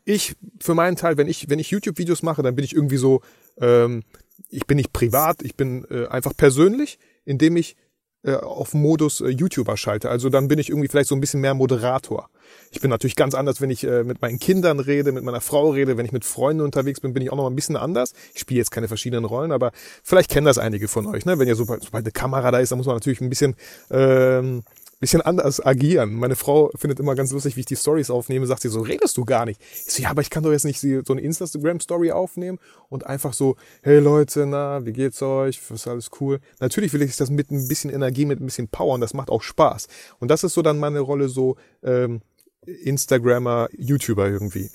ich, 0.05 0.35
für 0.61 0.75
meinen 0.75 0.97
Teil, 0.97 1.17
wenn 1.17 1.29
ich, 1.29 1.49
wenn 1.49 1.59
ich 1.59 1.71
YouTube-Videos 1.71 2.23
mache, 2.23 2.43
dann 2.43 2.57
bin 2.57 2.65
ich 2.65 2.75
irgendwie 2.75 2.97
so, 2.97 3.21
ähm, 3.61 4.03
ich 4.49 4.67
bin 4.67 4.77
nicht 4.77 4.93
privat, 4.93 5.43
ich 5.43 5.57
bin 5.57 5.85
äh, 5.91 6.07
einfach 6.07 6.37
persönlich, 6.37 6.99
indem 7.25 7.57
ich 7.57 7.77
äh, 8.25 8.37
auf 8.37 8.73
Modus 8.73 9.21
äh, 9.21 9.29
YouTuber 9.29 9.77
schalte. 9.77 10.09
Also 10.09 10.31
dann 10.31 10.49
bin 10.49 10.59
ich 10.59 10.71
irgendwie 10.71 10.89
vielleicht 10.89 11.09
so 11.09 11.15
ein 11.15 11.21
bisschen 11.21 11.41
mehr 11.41 11.53
Moderator. 11.53 12.31
Ich 12.71 12.81
bin 12.81 12.91
natürlich 12.91 13.17
ganz 13.17 13.35
anders, 13.35 13.61
wenn 13.61 13.69
ich 13.69 13.85
äh, 13.85 14.03
mit 14.03 14.23
meinen 14.23 14.39
Kindern 14.39 14.81
rede, 14.81 15.13
mit 15.13 15.25
meiner 15.25 15.43
Frau 15.43 15.71
rede, 15.71 15.99
wenn 15.99 16.07
ich 16.07 16.13
mit 16.13 16.25
Freunden 16.25 16.63
unterwegs 16.63 17.01
bin, 17.01 17.13
bin 17.13 17.23
ich 17.23 17.31
auch 17.31 17.37
noch 17.37 17.49
ein 17.49 17.55
bisschen 17.55 17.77
anders. 17.77 18.15
Ich 18.33 18.41
spiele 18.41 18.59
jetzt 18.59 18.71
keine 18.71 18.89
verschiedenen 18.89 19.27
Rollen, 19.27 19.53
aber 19.53 19.73
vielleicht 20.03 20.31
kennen 20.31 20.47
das 20.47 20.57
einige 20.57 20.89
von 20.89 21.07
euch. 21.07 21.27
Ne? 21.27 21.39
Wenn 21.39 21.49
ihr 21.49 21.55
sobald, 21.55 21.83
sobald 21.83 22.05
eine 22.05 22.13
Kamera 22.13 22.51
da 22.51 22.61
ist, 22.61 22.73
dann 22.73 22.79
muss 22.79 22.87
man 22.87 22.97
natürlich 22.97 23.21
ein 23.21 23.29
bisschen 23.29 23.57
ähm, 23.91 24.63
bisschen 25.05 25.21
anders 25.21 25.63
agieren. 25.63 26.15
Meine 26.15 26.35
Frau 26.35 26.71
findet 26.77 26.99
immer 26.99 27.15
ganz 27.15 27.31
lustig, 27.31 27.57
wie 27.57 27.61
ich 27.61 27.67
die 27.67 27.77
Stories 27.77 28.09
aufnehme, 28.09 28.47
sagt 28.47 28.63
sie 28.63 28.71
so, 28.71 28.81
redest 28.81 29.19
du 29.19 29.27
gar 29.27 29.45
nicht. 29.45 29.61
Ich 29.87 29.93
so, 29.93 30.03
ja, 30.03 30.09
aber 30.09 30.23
ich 30.23 30.31
kann 30.31 30.43
doch 30.43 30.51
jetzt 30.51 30.65
nicht 30.65 30.81
so 30.81 31.13
eine 31.13 31.21
Instagram-Story 31.21 32.11
aufnehmen 32.11 32.59
und 32.89 33.07
einfach 33.07 33.35
so, 33.35 33.57
hey 33.83 33.99
Leute, 33.99 34.47
na, 34.47 34.87
wie 34.87 34.95
geht's 34.95 35.21
euch? 35.21 35.61
Was 35.69 35.87
alles 35.87 36.11
cool? 36.21 36.41
Natürlich 36.59 36.95
will 36.95 37.03
ich 37.03 37.17
das 37.17 37.29
mit 37.29 37.51
ein 37.51 37.69
bisschen 37.69 37.91
Energie, 37.91 38.25
mit 38.25 38.41
ein 38.41 38.47
bisschen 38.47 38.69
Power 38.69 38.95
und 38.95 39.03
das 39.03 39.13
macht 39.13 39.29
auch 39.29 39.43
Spaß. 39.43 39.89
Und 40.21 40.29
das 40.29 40.43
ist 40.43 40.55
so 40.55 40.63
dann 40.63 40.79
meine 40.79 41.01
Rolle 41.01 41.29
so 41.29 41.57
ähm, 41.83 42.23
Instagrammer, 42.65 43.69
YouTuber 43.77 44.31
irgendwie. 44.31 44.71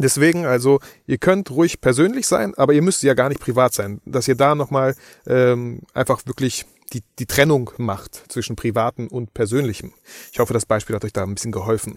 Deswegen, 0.00 0.46
also, 0.46 0.80
ihr 1.06 1.18
könnt 1.18 1.52
ruhig 1.52 1.80
persönlich 1.80 2.26
sein, 2.26 2.54
aber 2.56 2.72
ihr 2.72 2.82
müsst 2.82 3.04
ja 3.04 3.14
gar 3.14 3.28
nicht 3.28 3.40
privat 3.40 3.72
sein. 3.72 4.00
Dass 4.04 4.26
ihr 4.26 4.34
da 4.36 4.56
nochmal 4.56 4.96
ähm, 5.28 5.82
einfach 5.94 6.26
wirklich 6.26 6.66
die, 6.92 7.02
die 7.18 7.26
Trennung 7.26 7.70
macht 7.76 8.24
zwischen 8.28 8.56
privaten 8.56 9.08
und 9.08 9.34
persönlichem. 9.34 9.92
Ich 10.32 10.38
hoffe, 10.38 10.54
das 10.54 10.66
Beispiel 10.66 10.96
hat 10.96 11.04
euch 11.04 11.12
da 11.12 11.22
ein 11.22 11.34
bisschen 11.34 11.52
geholfen. 11.52 11.96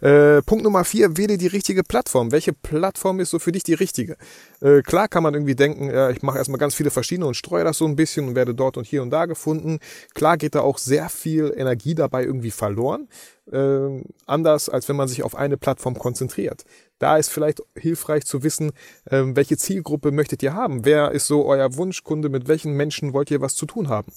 Äh, 0.00 0.42
Punkt 0.42 0.64
Nummer 0.64 0.84
vier, 0.84 1.16
wähle 1.16 1.38
die 1.38 1.46
richtige 1.46 1.82
Plattform. 1.82 2.32
Welche 2.32 2.52
Plattform 2.52 3.20
ist 3.20 3.30
so 3.30 3.38
für 3.38 3.52
dich 3.52 3.62
die 3.62 3.74
richtige? 3.74 4.16
Äh, 4.60 4.82
klar 4.82 5.08
kann 5.08 5.22
man 5.22 5.34
irgendwie 5.34 5.54
denken, 5.54 5.90
ja, 5.90 6.10
ich 6.10 6.22
mache 6.22 6.38
erstmal 6.38 6.58
ganz 6.58 6.74
viele 6.74 6.90
verschiedene 6.90 7.26
und 7.26 7.34
streue 7.34 7.64
das 7.64 7.78
so 7.78 7.86
ein 7.86 7.96
bisschen 7.96 8.28
und 8.28 8.34
werde 8.34 8.54
dort 8.54 8.76
und 8.76 8.86
hier 8.86 9.02
und 9.02 9.10
da 9.10 9.26
gefunden. 9.26 9.78
Klar 10.14 10.36
geht 10.36 10.54
da 10.54 10.60
auch 10.60 10.78
sehr 10.78 11.08
viel 11.08 11.52
Energie 11.56 11.94
dabei 11.94 12.24
irgendwie 12.24 12.50
verloren. 12.50 13.08
Äh, 13.52 14.02
anders 14.26 14.68
als 14.68 14.88
wenn 14.88 14.96
man 14.96 15.08
sich 15.08 15.22
auf 15.22 15.34
eine 15.34 15.56
Plattform 15.56 15.98
konzentriert. 15.98 16.64
Da 17.00 17.16
ist 17.16 17.30
vielleicht 17.30 17.62
hilfreich 17.74 18.26
zu 18.26 18.44
wissen, 18.44 18.72
äh, 19.06 19.22
welche 19.24 19.56
Zielgruppe 19.56 20.12
möchtet 20.12 20.42
ihr 20.42 20.54
haben? 20.54 20.84
Wer 20.84 21.10
ist 21.10 21.26
so 21.26 21.46
euer 21.46 21.74
Wunschkunde? 21.74 22.28
Mit 22.28 22.46
welchen 22.46 22.74
Menschen 22.74 23.14
wollt 23.14 23.30
ihr 23.30 23.40
was 23.40 23.56
zu 23.56 23.66
tun 23.66 23.88
haben? 23.88 24.12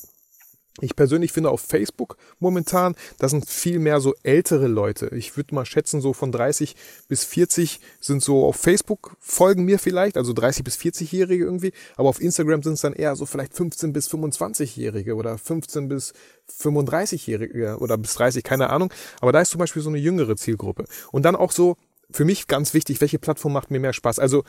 Ich 0.81 0.95
persönlich 0.95 1.31
finde 1.31 1.51
auf 1.51 1.61
Facebook 1.61 2.17
momentan, 2.39 2.95
das 3.19 3.31
sind 3.31 3.47
viel 3.47 3.77
mehr 3.77 4.01
so 4.01 4.15
ältere 4.23 4.67
Leute. 4.67 5.07
Ich 5.15 5.37
würde 5.37 5.53
mal 5.53 5.65
schätzen, 5.65 6.01
so 6.01 6.13
von 6.13 6.31
30 6.31 6.75
bis 7.07 7.23
40 7.23 7.79
sind 8.01 8.23
so 8.23 8.43
auf 8.45 8.55
Facebook 8.55 9.15
folgen 9.19 9.65
mir 9.65 9.77
vielleicht, 9.77 10.17
also 10.17 10.33
30 10.33 10.63
bis 10.63 10.75
40-Jährige 10.75 11.45
irgendwie. 11.45 11.73
Aber 11.95 12.09
auf 12.09 12.19
Instagram 12.19 12.63
sind 12.63 12.73
es 12.73 12.81
dann 12.81 12.93
eher 12.93 13.15
so 13.15 13.25
vielleicht 13.27 13.53
15 13.53 13.93
bis 13.93 14.09
25-Jährige 14.09 15.15
oder 15.15 15.37
15 15.37 15.87
bis 15.87 16.11
35-Jährige 16.59 17.77
oder 17.77 17.97
bis 17.97 18.15
30, 18.15 18.43
keine 18.43 18.71
Ahnung. 18.71 18.91
Aber 19.21 19.31
da 19.31 19.41
ist 19.41 19.51
zum 19.51 19.59
Beispiel 19.59 19.83
so 19.83 19.89
eine 19.89 19.99
jüngere 19.99 20.35
Zielgruppe. 20.35 20.85
Und 21.11 21.23
dann 21.23 21.35
auch 21.35 21.51
so 21.51 21.77
für 22.13 22.25
mich 22.25 22.47
ganz 22.47 22.73
wichtig, 22.73 23.01
welche 23.01 23.19
Plattform 23.19 23.53
macht 23.53 23.71
mir 23.71 23.79
mehr 23.79 23.93
Spaß? 23.93 24.19
Also 24.19 24.43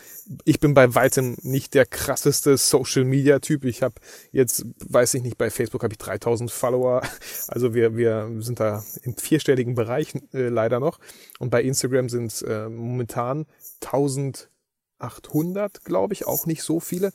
ich 0.44 0.60
bin 0.60 0.74
bei 0.74 0.94
weitem 0.94 1.36
nicht 1.42 1.74
der 1.74 1.86
krasseste 1.86 2.56
Social 2.56 3.04
Media 3.04 3.38
Typ. 3.38 3.64
Ich 3.64 3.82
habe 3.82 3.94
jetzt, 4.32 4.66
weiß 4.86 5.14
ich 5.14 5.22
nicht, 5.22 5.38
bei 5.38 5.50
Facebook 5.50 5.82
habe 5.82 5.94
ich 5.94 5.98
3000 5.98 6.50
Follower. 6.50 7.02
Also 7.48 7.74
wir, 7.74 7.96
wir 7.96 8.30
sind 8.38 8.60
da 8.60 8.84
im 9.02 9.16
vierstelligen 9.16 9.74
Bereich 9.74 10.14
äh, 10.32 10.48
leider 10.48 10.80
noch. 10.80 10.98
Und 11.38 11.50
bei 11.50 11.62
Instagram 11.62 12.08
sind 12.08 12.32
es 12.32 12.42
äh, 12.42 12.68
momentan 12.68 13.46
1800, 13.82 15.84
glaube 15.84 16.14
ich, 16.14 16.26
auch 16.26 16.46
nicht 16.46 16.62
so 16.62 16.80
viele. 16.80 17.12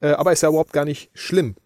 Äh, 0.00 0.10
aber 0.10 0.32
ist 0.32 0.42
ja 0.42 0.50
überhaupt 0.50 0.72
gar 0.72 0.84
nicht 0.84 1.10
schlimm. 1.14 1.56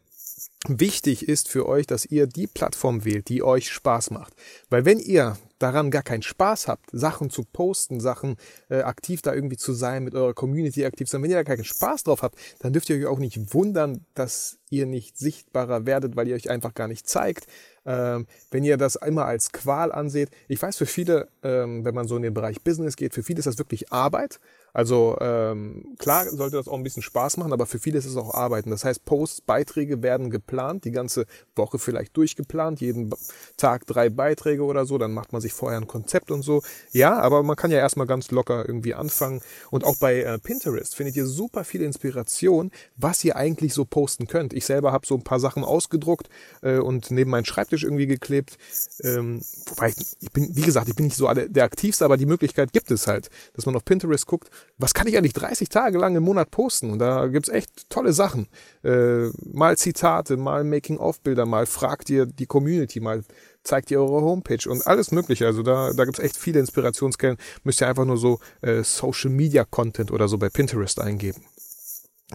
Wichtig 0.69 1.28
ist 1.28 1.48
für 1.48 1.66
euch, 1.69 1.87
dass 1.87 2.06
ihr 2.06 2.26
die 2.26 2.48
Plattform 2.48 3.04
wählt, 3.04 3.28
die 3.28 3.43
euch 3.43 3.70
Spaß 3.70 4.10
macht. 4.10 4.34
Weil 4.69 4.84
wenn 4.84 4.98
ihr 4.98 5.37
daran 5.58 5.90
gar 5.90 6.02
keinen 6.02 6.22
Spaß 6.22 6.66
habt, 6.66 6.90
Sachen 6.93 7.31
zu 7.31 7.44
posten, 7.44 8.00
Sachen 8.00 8.37
äh, 8.69 8.81
aktiv 8.81 9.22
da 9.22 9.32
irgendwie 9.32 9.56
zu 9.56 9.72
sein, 9.72 10.02
mit 10.02 10.14
eurer 10.14 10.34
Community 10.34 10.84
aktiv 10.84 11.06
zu 11.06 11.12
sein, 11.12 11.22
wenn 11.22 11.31
ihr 11.31 11.37
da 11.37 11.44
keinen 11.44 11.64
Spaß 11.64 12.04
drauf 12.04 12.22
habt, 12.22 12.37
dann 12.58 12.72
dürft 12.72 12.90
ihr 12.90 12.96
euch 12.96 13.06
auch 13.06 13.20
nicht 13.20 13.54
wundern, 13.54 14.04
dass 14.14 14.58
ihr 14.70 14.87
nicht 14.87 15.16
sichtbarer 15.16 15.87
werdet, 15.87 16.16
weil 16.16 16.26
ihr 16.28 16.34
euch 16.34 16.50
einfach 16.50 16.75
gar 16.75 16.88
nicht 16.88 17.08
zeigt. 17.08 17.46
Ähm, 17.84 18.26
wenn 18.50 18.64
ihr 18.64 18.76
das 18.76 18.96
immer 18.96 19.25
als 19.25 19.52
Qual 19.52 19.92
anseht, 19.92 20.30
ich 20.49 20.61
weiß 20.61 20.76
für 20.76 20.87
viele, 20.87 21.28
ähm, 21.42 21.85
wenn 21.85 21.94
man 21.94 22.09
so 22.09 22.16
in 22.16 22.23
den 22.23 22.35
Bereich 22.35 22.62
Business 22.62 22.97
geht, 22.97 23.14
für 23.14 23.23
viele 23.23 23.38
ist 23.38 23.47
das 23.47 23.59
wirklich 23.59 23.92
Arbeit. 23.92 24.40
Also 24.76 25.16
ähm, 25.23 25.97
klar 25.97 26.28
sollte 26.28 26.59
das 26.59 26.68
auch 26.68 26.75
ein 26.75 26.83
bisschen 26.83 27.02
Spaß 27.02 27.38
machen, 27.38 27.54
aber 27.54 27.64
für 27.64 27.78
viele 27.78 27.97
ist 27.97 28.04
es 28.04 28.18
auch 28.18 28.35
Arbeiten. 28.35 28.68
Das 28.68 28.85
heißt, 28.85 29.06
Posts, 29.06 29.40
Beiträge 29.40 30.02
werden 30.02 30.28
geplant, 30.28 30.85
die 30.85 30.90
ganze 30.90 31.25
Woche 31.54 31.78
vielleicht 31.78 32.14
durchgeplant, 32.14 32.83
jeden 32.83 33.11
Tag 33.56 33.87
drei 33.87 34.11
Beiträge 34.11 34.62
oder 34.64 34.85
so, 34.85 34.99
dann 34.99 35.14
macht 35.14 35.33
man 35.33 35.40
sich 35.40 35.54
vorher 35.54 35.80
ein 35.80 35.87
Konzept 35.87 36.30
und 36.30 36.42
so. 36.42 36.61
Ja, 36.92 37.18
aber 37.18 37.42
man 37.42 37.56
kann 37.56 37.71
ja 37.71 37.78
erstmal 37.78 38.06
ganz 38.06 38.30
locker 38.30 38.68
irgendwie 38.68 38.92
anfangen. 38.92 39.40
Und 39.71 39.83
auch 39.83 39.97
bei 39.97 40.21
äh, 40.21 40.38
Pinterest 40.38 40.95
findet 40.95 41.16
ihr 41.16 41.25
super 41.25 41.64
viel 41.64 41.80
Inspiration, 41.80 42.71
was 42.99 43.25
ihr 43.25 43.35
eigentlich 43.35 43.73
so 43.73 43.87
posten 43.87 44.26
könnt. 44.26 44.52
Ich 44.52 44.66
selber 44.66 44.92
habe 44.92 45.06
so 45.06 45.14
ein 45.14 45.25
paar 45.25 45.40
Sachen 45.40 45.64
ausgedruckt 45.64 46.28
äh, 46.61 46.80
und 46.80 47.11
neben 47.11 47.30
meinen 47.30 47.47
Schreibtisch 47.47 47.83
irgendwie 47.83 48.06
geklebt. 48.06 48.59
Ähm, 49.02 49.40
wobei, 49.71 49.95
ich 50.21 50.30
bin, 50.33 50.54
wie 50.54 50.61
gesagt, 50.61 50.88
ich 50.88 50.97
bin 50.97 51.06
nicht 51.06 51.16
so 51.16 51.33
der 51.33 51.64
aktivste, 51.64 52.04
aber 52.04 52.18
die 52.18 52.26
Möglichkeit 52.26 52.75
gibt 52.75 52.90
es 52.90 53.06
halt, 53.06 53.30
dass 53.54 53.64
man 53.64 53.75
auf 53.75 53.87
Pinterest 53.87 54.26
guckt, 54.26 54.50
was 54.78 54.92
kann 54.92 55.06
ich 55.06 55.16
eigentlich 55.16 55.32
30 55.32 55.68
Tage 55.68 55.99
lang 55.99 56.14
im 56.16 56.23
Monat 56.23 56.50
posten? 56.50 56.90
Und 56.90 56.99
da 56.99 57.26
gibt's 57.28 57.49
echt 57.49 57.88
tolle 57.88 58.12
Sachen. 58.12 58.49
Äh, 58.85 59.28
mal 59.44 59.76
Zitate, 59.78 60.37
mal 60.37 60.64
Making-of-Bilder, 60.64 61.46
mal 61.46 61.66
fragt 61.66 62.11
ihr 62.11 62.26
die 62.26 62.46
Community, 62.46 63.00
mal 63.00 63.23
zeigt 63.64 63.90
ihr 63.90 64.00
eure 64.00 64.20
Homepage 64.23 64.68
und 64.68 64.87
alles 64.87 65.11
mögliche. 65.12 65.46
Also 65.46 65.62
da, 65.62 65.92
da 65.92 66.04
gibt's 66.04 66.20
echt 66.20 66.37
viele 66.37 66.61
Inspirationsquellen. 66.61 67.38
Müsst 67.64 67.80
ihr 67.80 67.88
einfach 67.88 68.04
nur 68.04 68.18
so 68.18 68.38
äh, 68.61 68.82
Social-Media-Content 68.82 70.11
oder 70.11 70.28
so 70.28 70.38
bei 70.38 70.50
Pinterest 70.50 71.00
eingeben. 71.00 71.42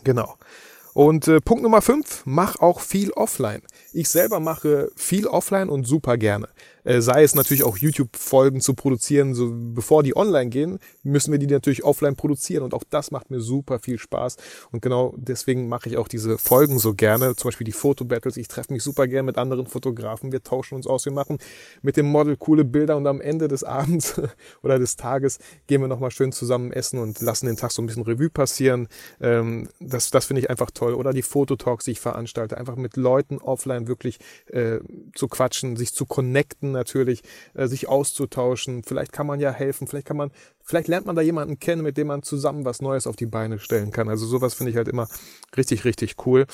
Genau. 0.03 0.35
Und 0.93 1.27
äh, 1.27 1.39
Punkt 1.39 1.63
Nummer 1.63 1.81
fünf, 1.81 2.23
mach 2.25 2.59
auch 2.59 2.81
viel 2.81 3.11
offline. 3.11 3.61
Ich 3.93 4.09
selber 4.09 4.39
mache 4.39 4.91
viel 4.95 5.27
offline 5.27 5.69
und 5.69 5.85
super 5.85 6.17
gerne. 6.17 6.47
Äh, 6.83 7.01
sei 7.01 7.23
es 7.23 7.35
natürlich 7.35 7.63
auch 7.63 7.77
YouTube-Folgen 7.77 8.59
zu 8.59 8.73
produzieren, 8.73 9.35
so 9.35 9.51
bevor 9.53 10.03
die 10.03 10.15
online 10.15 10.49
gehen, 10.49 10.79
müssen 11.03 11.31
wir 11.31 11.37
die 11.37 11.47
natürlich 11.47 11.83
offline 11.83 12.15
produzieren 12.15 12.63
und 12.63 12.73
auch 12.73 12.83
das 12.89 13.11
macht 13.11 13.29
mir 13.29 13.39
super 13.39 13.79
viel 13.79 13.99
Spaß 13.99 14.37
und 14.71 14.81
genau 14.81 15.13
deswegen 15.15 15.67
mache 15.67 15.89
ich 15.89 15.97
auch 15.97 16.07
diese 16.07 16.37
Folgen 16.37 16.79
so 16.79 16.95
gerne, 16.95 17.35
zum 17.35 17.49
Beispiel 17.49 17.65
die 17.65 17.71
Fotobattles. 17.71 18.37
Ich 18.37 18.47
treffe 18.47 18.73
mich 18.73 18.81
super 18.81 19.07
gerne 19.07 19.27
mit 19.27 19.37
anderen 19.37 19.67
Fotografen, 19.67 20.31
wir 20.31 20.41
tauschen 20.41 20.75
uns 20.75 20.87
aus, 20.87 21.05
wir 21.05 21.13
machen 21.13 21.37
mit 21.83 21.97
dem 21.97 22.07
Model 22.07 22.35
coole 22.35 22.65
Bilder 22.65 22.97
und 22.97 23.05
am 23.05 23.21
Ende 23.21 23.47
des 23.47 23.63
Abends 23.71 24.19
oder 24.63 24.79
des 24.79 24.95
Tages 24.95 25.37
gehen 25.67 25.81
wir 25.81 25.87
nochmal 25.87 26.11
schön 26.11 26.31
zusammen 26.31 26.71
essen 26.71 26.99
und 26.99 27.21
lassen 27.21 27.45
den 27.45 27.57
Tag 27.57 27.71
so 27.71 27.81
ein 27.81 27.85
bisschen 27.85 28.03
Revue 28.03 28.29
passieren. 28.29 28.87
Ähm, 29.21 29.69
das 29.79 30.09
das 30.09 30.25
finde 30.25 30.41
ich 30.41 30.49
einfach 30.49 30.71
toll. 30.71 30.80
Oder 30.81 31.13
die 31.13 31.21
Fototalks, 31.21 31.85
die 31.85 31.91
ich 31.91 31.99
veranstalte, 31.99 32.57
einfach 32.57 32.75
mit 32.75 32.97
Leuten 32.97 33.37
offline 33.37 33.87
wirklich 33.87 34.19
äh, 34.47 34.79
zu 35.15 35.27
quatschen, 35.27 35.75
sich 35.75 35.93
zu 35.93 36.05
connecten 36.05 36.71
natürlich, 36.71 37.23
äh, 37.53 37.67
sich 37.67 37.87
auszutauschen. 37.87 38.83
Vielleicht 38.83 39.11
kann 39.11 39.27
man 39.27 39.39
ja 39.39 39.51
helfen, 39.51 39.87
vielleicht 39.87 40.07
kann 40.07 40.17
man, 40.17 40.31
vielleicht 40.63 40.87
lernt 40.87 41.05
man 41.05 41.15
da 41.15 41.21
jemanden 41.21 41.59
kennen, 41.59 41.83
mit 41.83 41.97
dem 41.97 42.07
man 42.07 42.23
zusammen 42.23 42.65
was 42.65 42.81
Neues 42.81 43.07
auf 43.07 43.15
die 43.15 43.25
Beine 43.25 43.59
stellen 43.59 43.91
kann. 43.91 44.09
Also 44.09 44.25
sowas 44.25 44.53
finde 44.53 44.71
ich 44.71 44.77
halt 44.77 44.87
immer 44.87 45.07
richtig, 45.55 45.85
richtig 45.85 46.15
cool 46.25 46.45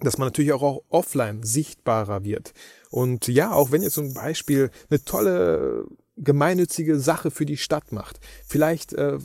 dass 0.00 0.18
man 0.18 0.26
natürlich 0.26 0.52
auch 0.52 0.82
offline 0.88 1.42
sichtbarer 1.42 2.24
wird. 2.24 2.52
Und 2.90 3.28
ja, 3.28 3.52
auch 3.52 3.70
wenn 3.70 3.82
ihr 3.82 3.90
zum 3.90 4.14
Beispiel 4.14 4.70
eine 4.90 5.02
tolle 5.04 5.86
gemeinnützige 6.16 6.98
Sache 6.98 7.30
für 7.30 7.46
die 7.46 7.56
Stadt 7.56 7.92
macht, 7.92 8.20
vielleicht, 8.46 8.92
äh, 8.92 9.18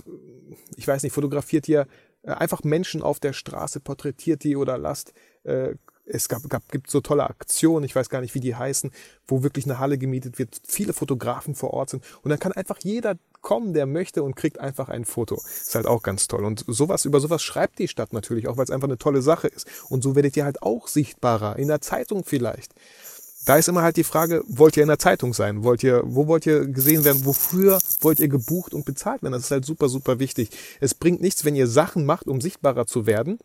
ich 0.75 0.87
weiß 0.87 1.03
nicht, 1.03 1.13
fotografiert 1.13 1.67
ihr 1.67 1.87
einfach 2.23 2.63
Menschen 2.63 3.01
auf 3.01 3.19
der 3.19 3.33
Straße, 3.33 3.79
porträtiert 3.79 4.43
die 4.43 4.55
oder 4.55 4.77
lasst 4.77 5.13
äh, 5.43 5.75
es 6.09 6.27
gab, 6.27 6.49
gab, 6.49 6.67
gibt 6.69 6.89
so 6.89 7.01
tolle 7.01 7.29
Aktionen, 7.29 7.85
ich 7.85 7.95
weiß 7.95 8.09
gar 8.09 8.21
nicht, 8.21 8.33
wie 8.33 8.39
die 8.39 8.55
heißen, 8.55 8.91
wo 9.27 9.43
wirklich 9.43 9.65
eine 9.65 9.79
Halle 9.79 9.97
gemietet 9.97 10.39
wird, 10.39 10.59
viele 10.67 10.93
Fotografen 10.93 11.55
vor 11.55 11.71
Ort 11.71 11.91
sind 11.91 12.03
und 12.23 12.29
dann 12.29 12.39
kann 12.39 12.51
einfach 12.51 12.79
jeder 12.81 13.15
kommen, 13.41 13.73
der 13.73 13.85
möchte 13.85 14.23
und 14.23 14.35
kriegt 14.35 14.59
einfach 14.59 14.89
ein 14.89 15.05
Foto. 15.05 15.35
Ist 15.35 15.75
halt 15.75 15.85
auch 15.85 16.03
ganz 16.03 16.27
toll. 16.27 16.43
Und 16.43 16.65
sowas, 16.67 17.05
über 17.05 17.21
sowas 17.21 17.41
schreibt 17.41 17.79
die 17.79 17.87
Stadt 17.87 18.11
natürlich 18.11 18.49
auch, 18.49 18.57
weil 18.57 18.65
es 18.65 18.71
einfach 18.71 18.87
eine 18.89 18.97
tolle 18.97 19.21
Sache 19.21 19.47
ist. 19.47 19.65
Und 19.89 20.03
so 20.03 20.15
werdet 20.15 20.35
ihr 20.35 20.43
halt 20.43 20.61
auch 20.61 20.87
sichtbarer, 20.87 21.57
in 21.57 21.69
der 21.69 21.79
Zeitung 21.79 22.25
vielleicht. 22.25 22.73
Da 23.49 23.57
ist 23.57 23.67
immer 23.67 23.81
halt 23.81 23.97
die 23.97 24.03
Frage, 24.03 24.43
wollt 24.45 24.77
ihr 24.77 24.83
in 24.83 24.89
der 24.89 24.99
Zeitung 24.99 25.33
sein? 25.33 25.63
Wollt 25.63 25.81
ihr, 25.81 26.03
wo 26.05 26.27
wollt 26.27 26.45
ihr 26.45 26.67
gesehen 26.67 27.03
werden? 27.03 27.25
Wofür 27.25 27.79
wollt 27.99 28.19
ihr 28.19 28.27
gebucht 28.27 28.75
und 28.75 28.85
bezahlt 28.85 29.23
werden? 29.23 29.33
Das 29.33 29.45
ist 29.45 29.49
halt 29.49 29.65
super, 29.65 29.89
super 29.89 30.19
wichtig. 30.19 30.51
Es 30.79 30.93
bringt 30.93 31.19
nichts, 31.19 31.45
wenn 31.45 31.55
ihr 31.55 31.65
Sachen 31.65 32.05
macht, 32.05 32.27
um 32.27 32.41
sichtbarer 32.41 32.85
zu 32.85 33.07
werden 33.07 33.39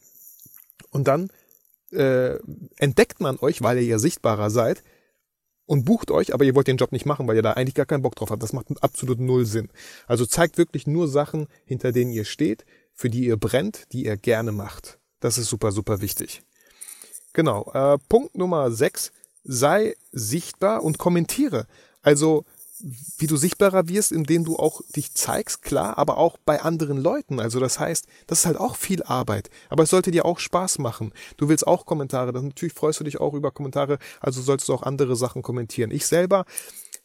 und 0.90 1.08
dann 1.08 1.30
äh, 1.90 2.36
entdeckt 2.76 3.20
man 3.20 3.38
euch, 3.38 3.62
weil 3.62 3.78
ihr 3.78 3.84
ja 3.84 3.98
sichtbarer 3.98 4.50
seid 4.50 4.82
und 5.64 5.86
bucht 5.86 6.10
euch, 6.10 6.34
aber 6.34 6.44
ihr 6.44 6.54
wollt 6.54 6.66
den 6.66 6.76
Job 6.76 6.92
nicht 6.92 7.06
machen, 7.06 7.26
weil 7.26 7.36
ihr 7.36 7.42
da 7.42 7.52
eigentlich 7.52 7.74
gar 7.74 7.86
keinen 7.86 8.02
Bock 8.02 8.14
drauf 8.14 8.28
habt. 8.28 8.42
Das 8.42 8.52
macht 8.52 8.66
absolut 8.82 9.20
null 9.20 9.46
Sinn. 9.46 9.70
Also 10.06 10.26
zeigt 10.26 10.58
wirklich 10.58 10.86
nur 10.86 11.08
Sachen, 11.08 11.46
hinter 11.64 11.92
denen 11.92 12.12
ihr 12.12 12.26
steht, 12.26 12.66
für 12.92 13.08
die 13.08 13.24
ihr 13.24 13.38
brennt, 13.38 13.90
die 13.92 14.04
ihr 14.04 14.18
gerne 14.18 14.52
macht. 14.52 14.98
Das 15.20 15.38
ist 15.38 15.48
super, 15.48 15.72
super 15.72 16.02
wichtig. 16.02 16.42
Genau. 17.32 17.72
Äh, 17.72 17.96
Punkt 18.06 18.36
Nummer 18.36 18.70
6. 18.70 19.10
Sei 19.44 19.94
sichtbar 20.12 20.82
und 20.82 20.98
kommentiere. 20.98 21.66
Also 22.02 22.44
wie 23.16 23.26
du 23.26 23.36
sichtbarer 23.36 23.88
wirst, 23.88 24.12
indem 24.12 24.44
du 24.44 24.56
auch 24.56 24.82
dich 24.94 25.14
zeigst, 25.14 25.62
klar, 25.62 25.96
aber 25.96 26.18
auch 26.18 26.36
bei 26.44 26.60
anderen 26.60 26.98
Leuten. 26.98 27.40
Also 27.40 27.60
das 27.60 27.78
heißt, 27.78 28.06
das 28.26 28.40
ist 28.40 28.46
halt 28.46 28.56
auch 28.58 28.76
viel 28.76 29.02
Arbeit. 29.02 29.48
Aber 29.70 29.84
es 29.84 29.90
sollte 29.90 30.10
dir 30.10 30.24
auch 30.24 30.38
Spaß 30.38 30.78
machen. 30.78 31.12
Du 31.36 31.48
willst 31.48 31.66
auch 31.66 31.86
Kommentare, 31.86 32.32
dann 32.32 32.48
natürlich 32.48 32.74
freust 32.74 33.00
du 33.00 33.04
dich 33.04 33.20
auch 33.20 33.32
über 33.34 33.52
Kommentare, 33.52 33.98
also 34.20 34.42
sollst 34.42 34.68
du 34.68 34.74
auch 34.74 34.82
andere 34.82 35.16
Sachen 35.16 35.42
kommentieren. 35.42 35.90
Ich 35.90 36.06
selber 36.06 36.44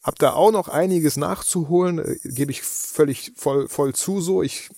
habe 0.03 0.15
da 0.17 0.33
auch 0.33 0.51
noch 0.51 0.69
einiges 0.69 1.17
nachzuholen, 1.17 1.99
äh, 1.99 2.17
gebe 2.23 2.51
ich 2.51 2.61
völlig 2.61 3.33
voll, 3.35 3.67
voll 3.67 3.93
zu 3.93 4.21
so. 4.21 4.41
Ich 4.41 4.69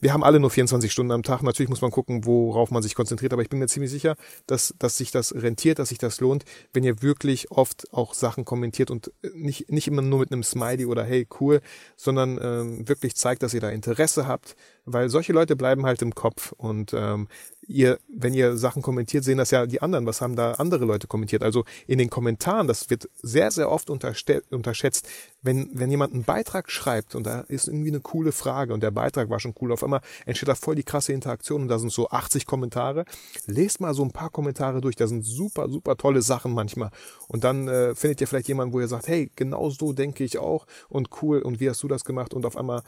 wir 0.00 0.12
haben 0.12 0.24
alle 0.24 0.40
nur 0.40 0.50
24 0.50 0.90
Stunden 0.90 1.12
am 1.12 1.22
Tag. 1.22 1.42
Natürlich 1.42 1.68
muss 1.68 1.80
man 1.80 1.90
gucken, 1.90 2.24
worauf 2.24 2.70
man 2.70 2.82
sich 2.82 2.94
konzentriert, 2.94 3.32
aber 3.32 3.42
ich 3.42 3.48
bin 3.48 3.58
mir 3.58 3.68
ziemlich 3.68 3.90
sicher, 3.90 4.16
dass, 4.46 4.74
dass 4.78 4.98
sich 4.98 5.10
das 5.10 5.34
rentiert, 5.34 5.78
dass 5.78 5.88
sich 5.88 5.98
das 5.98 6.20
lohnt, 6.20 6.44
wenn 6.72 6.84
ihr 6.84 7.02
wirklich 7.02 7.50
oft 7.50 7.92
auch 7.92 8.14
Sachen 8.14 8.44
kommentiert 8.44 8.90
und 8.90 9.12
nicht, 9.34 9.70
nicht 9.70 9.88
immer 9.88 10.02
nur 10.02 10.20
mit 10.20 10.32
einem 10.32 10.42
Smiley 10.42 10.86
oder 10.86 11.04
hey, 11.04 11.26
cool, 11.40 11.60
sondern 11.96 12.38
ähm, 12.42 12.88
wirklich 12.88 13.16
zeigt, 13.16 13.42
dass 13.42 13.54
ihr 13.54 13.60
da 13.60 13.70
Interesse 13.70 14.26
habt, 14.26 14.56
weil 14.84 15.08
solche 15.08 15.32
Leute 15.32 15.56
bleiben 15.56 15.86
halt 15.86 16.02
im 16.02 16.14
Kopf 16.14 16.52
und 16.52 16.92
ähm, 16.94 17.28
ihr, 17.66 17.98
wenn 18.08 18.34
ihr 18.34 18.56
Sachen 18.56 18.82
kommentiert, 18.82 19.24
sehen 19.24 19.38
das 19.38 19.50
ja 19.50 19.66
die 19.66 19.82
anderen. 19.82 20.06
Was 20.06 20.20
haben 20.20 20.36
da 20.36 20.52
andere 20.52 20.84
Leute 20.84 21.06
kommentiert? 21.06 21.42
Also 21.42 21.64
in 21.86 21.98
den 21.98 22.10
Kommentaren, 22.10 22.66
das 22.66 22.90
wird 22.90 23.08
sehr, 23.22 23.50
sehr 23.50 23.70
oft 23.70 23.90
unterschätzt, 23.90 25.08
wenn, 25.42 25.70
wenn 25.72 25.90
jemand 25.90 26.14
einen 26.14 26.24
Beitrag 26.24 26.70
schreibt 26.70 27.14
und 27.14 27.26
da 27.26 27.40
ist 27.40 27.68
irgendwie 27.68 27.90
eine 27.90 28.00
coole 28.00 28.32
Frage 28.32 28.72
und 28.72 28.82
der 28.82 28.90
Beitrag 28.90 29.30
war 29.30 29.40
schon 29.40 29.54
cool, 29.60 29.72
auf 29.72 29.84
einmal 29.84 30.00
entsteht 30.26 30.48
da 30.48 30.54
voll 30.54 30.74
die 30.74 30.82
krasse 30.82 31.12
Interaktion 31.12 31.62
und 31.62 31.68
da 31.68 31.78
sind 31.78 31.92
so 31.92 32.08
80 32.08 32.46
Kommentare. 32.46 33.04
Lest 33.46 33.80
mal 33.80 33.94
so 33.94 34.02
ein 34.02 34.10
paar 34.10 34.30
Kommentare 34.30 34.80
durch, 34.80 34.96
da 34.96 35.06
sind 35.06 35.22
super, 35.22 35.68
super 35.68 35.96
tolle 35.96 36.22
Sachen 36.22 36.52
manchmal. 36.52 36.90
Und 37.28 37.44
dann 37.44 37.68
äh, 37.68 37.94
findet 37.94 38.20
ihr 38.20 38.26
vielleicht 38.26 38.48
jemanden, 38.48 38.72
wo 38.72 38.80
ihr 38.80 38.88
sagt, 38.88 39.08
hey, 39.08 39.30
genau 39.36 39.70
so 39.70 39.92
denke 39.92 40.24
ich 40.24 40.38
auch 40.38 40.66
und 40.88 41.10
cool 41.22 41.40
und 41.40 41.60
wie 41.60 41.68
hast 41.68 41.82
du 41.82 41.88
das 41.88 42.04
gemacht? 42.04 42.34
Und 42.34 42.46
auf 42.46 42.56
einmal 42.56 42.82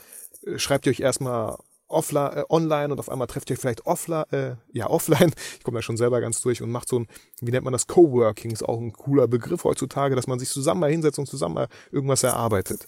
äh, 0.46 0.58
schreibt 0.58 0.86
ihr 0.86 0.90
euch 0.90 1.00
erstmal 1.00 1.56
offline, 1.88 2.32
äh, 2.32 2.44
online 2.48 2.92
und 2.92 2.98
auf 2.98 3.08
einmal 3.08 3.26
trefft 3.26 3.50
ihr 3.50 3.56
vielleicht 3.56 3.86
offline, 3.86 4.24
äh, 4.30 4.56
ja, 4.72 4.86
offline. 4.90 5.32
Ich 5.58 5.64
komme 5.64 5.78
da 5.78 5.82
schon 5.82 5.96
selber 5.96 6.20
ganz 6.20 6.40
durch 6.40 6.62
und 6.62 6.70
macht 6.70 6.88
so 6.88 7.00
ein, 7.00 7.06
wie 7.40 7.50
nennt 7.50 7.64
man 7.64 7.72
das, 7.72 7.86
Coworking, 7.86 8.50
ist 8.50 8.62
auch 8.62 8.80
ein 8.80 8.92
cooler 8.92 9.28
Begriff 9.28 9.64
heutzutage, 9.64 10.16
dass 10.16 10.26
man 10.26 10.38
sich 10.38 10.48
zusammen 10.48 10.80
mal 10.80 10.90
hinsetzt 10.90 11.18
und 11.18 11.26
zusammen 11.26 11.54
mal 11.54 11.68
irgendwas 11.90 12.22
erarbeitet. 12.22 12.86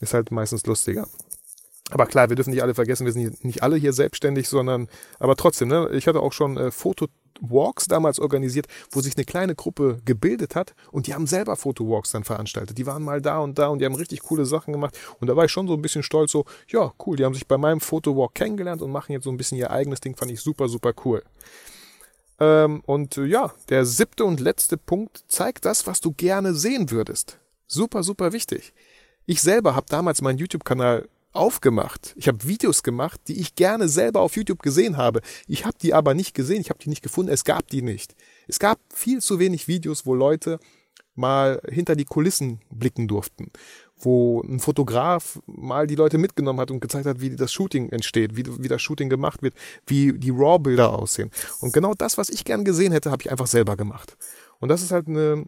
Ist 0.00 0.14
halt 0.14 0.30
meistens 0.30 0.66
lustiger. 0.66 1.08
Aber 1.90 2.06
klar, 2.06 2.28
wir 2.28 2.36
dürfen 2.36 2.50
nicht 2.50 2.62
alle 2.62 2.74
vergessen, 2.74 3.04
wir 3.04 3.12
sind 3.12 3.44
nicht 3.44 3.62
alle 3.62 3.76
hier 3.76 3.92
selbstständig, 3.92 4.48
sondern, 4.48 4.88
aber 5.20 5.36
trotzdem, 5.36 5.68
ne, 5.68 5.88
ich 5.92 6.08
hatte 6.08 6.20
auch 6.20 6.32
schon 6.32 6.56
äh, 6.56 6.72
Fotowalks 6.72 7.86
damals 7.86 8.18
organisiert, 8.18 8.66
wo 8.90 9.00
sich 9.00 9.16
eine 9.16 9.24
kleine 9.24 9.54
Gruppe 9.54 9.98
gebildet 10.04 10.56
hat 10.56 10.74
und 10.90 11.06
die 11.06 11.14
haben 11.14 11.28
selber 11.28 11.54
Fotowalks 11.54 12.10
dann 12.10 12.24
veranstaltet. 12.24 12.76
Die 12.76 12.86
waren 12.86 13.04
mal 13.04 13.22
da 13.22 13.38
und 13.38 13.56
da 13.58 13.68
und 13.68 13.78
die 13.78 13.84
haben 13.84 13.94
richtig 13.94 14.22
coole 14.22 14.46
Sachen 14.46 14.72
gemacht 14.72 14.98
und 15.20 15.28
da 15.28 15.36
war 15.36 15.44
ich 15.44 15.52
schon 15.52 15.68
so 15.68 15.74
ein 15.74 15.82
bisschen 15.82 16.02
stolz, 16.02 16.32
so, 16.32 16.44
ja, 16.66 16.92
cool, 17.06 17.16
die 17.16 17.24
haben 17.24 17.34
sich 17.34 17.46
bei 17.46 17.56
meinem 17.56 17.80
Fotowalk 17.80 18.34
kennengelernt 18.34 18.82
und 18.82 18.90
machen 18.90 19.12
jetzt 19.12 19.24
so 19.24 19.30
ein 19.30 19.36
bisschen 19.36 19.58
ihr 19.58 19.70
eigenes 19.70 20.00
Ding, 20.00 20.16
fand 20.16 20.32
ich 20.32 20.40
super, 20.40 20.68
super 20.68 20.92
cool. 21.04 21.22
Ähm, 22.40 22.82
und 22.84 23.16
äh, 23.16 23.26
ja, 23.26 23.52
der 23.68 23.86
siebte 23.86 24.24
und 24.24 24.40
letzte 24.40 24.76
Punkt 24.76 25.24
zeigt 25.28 25.64
das, 25.64 25.86
was 25.86 26.00
du 26.00 26.12
gerne 26.12 26.52
sehen 26.52 26.90
würdest. 26.90 27.38
Super, 27.68 28.02
super 28.02 28.32
wichtig. 28.32 28.74
Ich 29.24 29.40
selber 29.40 29.74
habe 29.74 29.86
damals 29.88 30.20
meinen 30.20 30.38
YouTube-Kanal 30.38 31.08
aufgemacht. 31.36 32.14
Ich 32.16 32.28
habe 32.28 32.46
Videos 32.46 32.82
gemacht, 32.82 33.20
die 33.28 33.40
ich 33.40 33.54
gerne 33.54 33.88
selber 33.88 34.20
auf 34.20 34.36
YouTube 34.36 34.62
gesehen 34.62 34.96
habe. 34.96 35.20
Ich 35.46 35.64
habe 35.64 35.76
die 35.80 35.94
aber 35.94 36.14
nicht 36.14 36.34
gesehen, 36.34 36.60
ich 36.60 36.70
habe 36.70 36.78
die 36.78 36.88
nicht 36.88 37.02
gefunden, 37.02 37.32
es 37.32 37.44
gab 37.44 37.68
die 37.68 37.82
nicht. 37.82 38.14
Es 38.48 38.58
gab 38.58 38.78
viel 38.92 39.20
zu 39.20 39.38
wenig 39.38 39.68
Videos, 39.68 40.06
wo 40.06 40.14
Leute 40.14 40.58
mal 41.16 41.60
hinter 41.68 41.96
die 41.96 42.04
Kulissen 42.04 42.60
blicken 42.70 43.08
durften, 43.08 43.50
wo 43.96 44.42
ein 44.42 44.60
Fotograf 44.60 45.40
mal 45.46 45.86
die 45.86 45.94
Leute 45.94 46.18
mitgenommen 46.18 46.60
hat 46.60 46.70
und 46.70 46.80
gezeigt 46.80 47.06
hat, 47.06 47.20
wie 47.20 47.34
das 47.34 47.52
Shooting 47.52 47.88
entsteht, 47.90 48.36
wie, 48.36 48.44
wie 48.62 48.68
das 48.68 48.82
Shooting 48.82 49.08
gemacht 49.08 49.42
wird, 49.42 49.54
wie 49.86 50.12
die 50.12 50.30
RAW-Bilder 50.30 50.92
aussehen. 50.92 51.30
Und 51.60 51.72
genau 51.72 51.94
das, 51.94 52.18
was 52.18 52.28
ich 52.28 52.44
gern 52.44 52.64
gesehen 52.64 52.92
hätte, 52.92 53.10
habe 53.10 53.22
ich 53.22 53.30
einfach 53.30 53.46
selber 53.46 53.76
gemacht. 53.76 54.16
Und 54.58 54.68
das 54.68 54.82
ist 54.82 54.92
halt 54.92 55.08
eine 55.08 55.46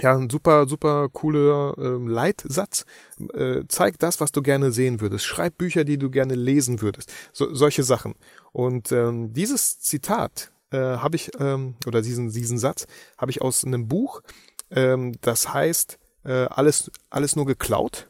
ja, 0.00 0.16
ein 0.16 0.28
super, 0.28 0.66
super 0.66 1.08
cooler 1.08 1.74
äh, 1.78 2.08
Leitsatz. 2.08 2.84
Äh, 3.32 3.62
zeig 3.68 3.98
das, 3.98 4.20
was 4.20 4.32
du 4.32 4.42
gerne 4.42 4.72
sehen 4.72 5.00
würdest. 5.00 5.24
Schreib 5.24 5.56
Bücher, 5.56 5.84
die 5.84 5.98
du 5.98 6.10
gerne 6.10 6.34
lesen 6.34 6.80
würdest. 6.80 7.12
So, 7.32 7.54
solche 7.54 7.84
Sachen. 7.84 8.14
Und 8.52 8.90
ähm, 8.90 9.32
dieses 9.32 9.80
Zitat 9.80 10.50
äh, 10.70 10.78
habe 10.78 11.16
ich, 11.16 11.30
ähm, 11.38 11.76
oder 11.86 12.02
diesen, 12.02 12.30
diesen 12.30 12.58
Satz 12.58 12.86
habe 13.18 13.30
ich 13.30 13.40
aus 13.40 13.64
einem 13.64 13.86
Buch, 13.86 14.22
ähm, 14.70 15.14
das 15.20 15.52
heißt, 15.54 15.98
äh, 16.24 16.32
alles, 16.32 16.90
alles 17.10 17.36
nur 17.36 17.46
geklaut. 17.46 18.08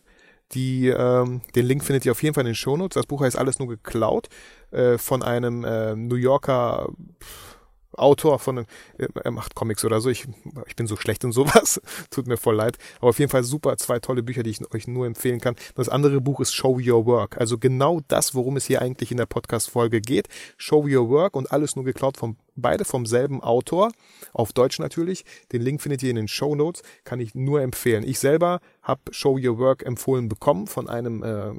Die, 0.52 0.88
ähm, 0.88 1.42
den 1.54 1.66
Link 1.66 1.84
findet 1.84 2.06
ihr 2.06 2.12
auf 2.12 2.22
jeden 2.22 2.34
Fall 2.34 2.42
in 2.42 2.50
den 2.50 2.54
Shownotes. 2.54 2.94
Das 2.94 3.06
Buch 3.06 3.22
heißt 3.22 3.36
Alles 3.36 3.58
nur 3.58 3.68
geklaut 3.68 4.28
äh, 4.70 4.98
von 4.98 5.22
einem 5.22 5.64
äh, 5.64 5.96
New 5.96 6.16
Yorker 6.16 6.88
pff, 7.20 7.53
Autor 7.96 8.38
von 8.38 8.58
einem, 8.58 8.66
er 8.98 9.30
macht 9.30 9.54
Comics 9.54 9.84
oder 9.84 10.00
so. 10.00 10.10
Ich, 10.10 10.26
ich 10.66 10.76
bin 10.76 10.86
so 10.86 10.96
schlecht 10.96 11.24
in 11.24 11.32
sowas. 11.32 11.80
Tut 12.10 12.26
mir 12.26 12.36
voll 12.36 12.56
leid. 12.56 12.78
Aber 12.98 13.10
auf 13.10 13.18
jeden 13.18 13.30
Fall 13.30 13.44
super, 13.44 13.76
zwei 13.76 13.98
tolle 13.98 14.22
Bücher, 14.22 14.42
die 14.42 14.50
ich 14.50 14.74
euch 14.74 14.86
nur 14.86 15.06
empfehlen 15.06 15.40
kann. 15.40 15.56
Das 15.74 15.88
andere 15.88 16.20
Buch 16.20 16.40
ist 16.40 16.54
Show 16.54 16.78
Your 16.80 17.06
Work. 17.06 17.38
Also 17.38 17.58
genau 17.58 18.00
das, 18.08 18.34
worum 18.34 18.56
es 18.56 18.66
hier 18.66 18.82
eigentlich 18.82 19.10
in 19.10 19.16
der 19.16 19.26
Podcast-Folge 19.26 20.00
geht. 20.00 20.28
Show 20.56 20.86
Your 20.88 21.08
Work 21.08 21.36
und 21.36 21.52
alles 21.52 21.76
nur 21.76 21.84
geklaut 21.84 22.16
vom, 22.16 22.36
beide 22.56 22.84
vom 22.84 23.06
selben 23.06 23.42
Autor. 23.42 23.92
Auf 24.32 24.52
Deutsch 24.52 24.78
natürlich. 24.78 25.24
Den 25.52 25.62
Link 25.62 25.82
findet 25.82 26.02
ihr 26.02 26.10
in 26.10 26.16
den 26.16 26.28
Show 26.28 26.54
Notes. 26.54 26.82
Kann 27.04 27.20
ich 27.20 27.34
nur 27.34 27.62
empfehlen. 27.62 28.04
Ich 28.06 28.18
selber 28.18 28.60
habe 28.82 29.00
Show 29.12 29.38
Your 29.40 29.58
Work 29.58 29.84
empfohlen 29.84 30.28
bekommen 30.28 30.66
von 30.66 30.88
einem, 30.88 31.22
äh, 31.22 31.52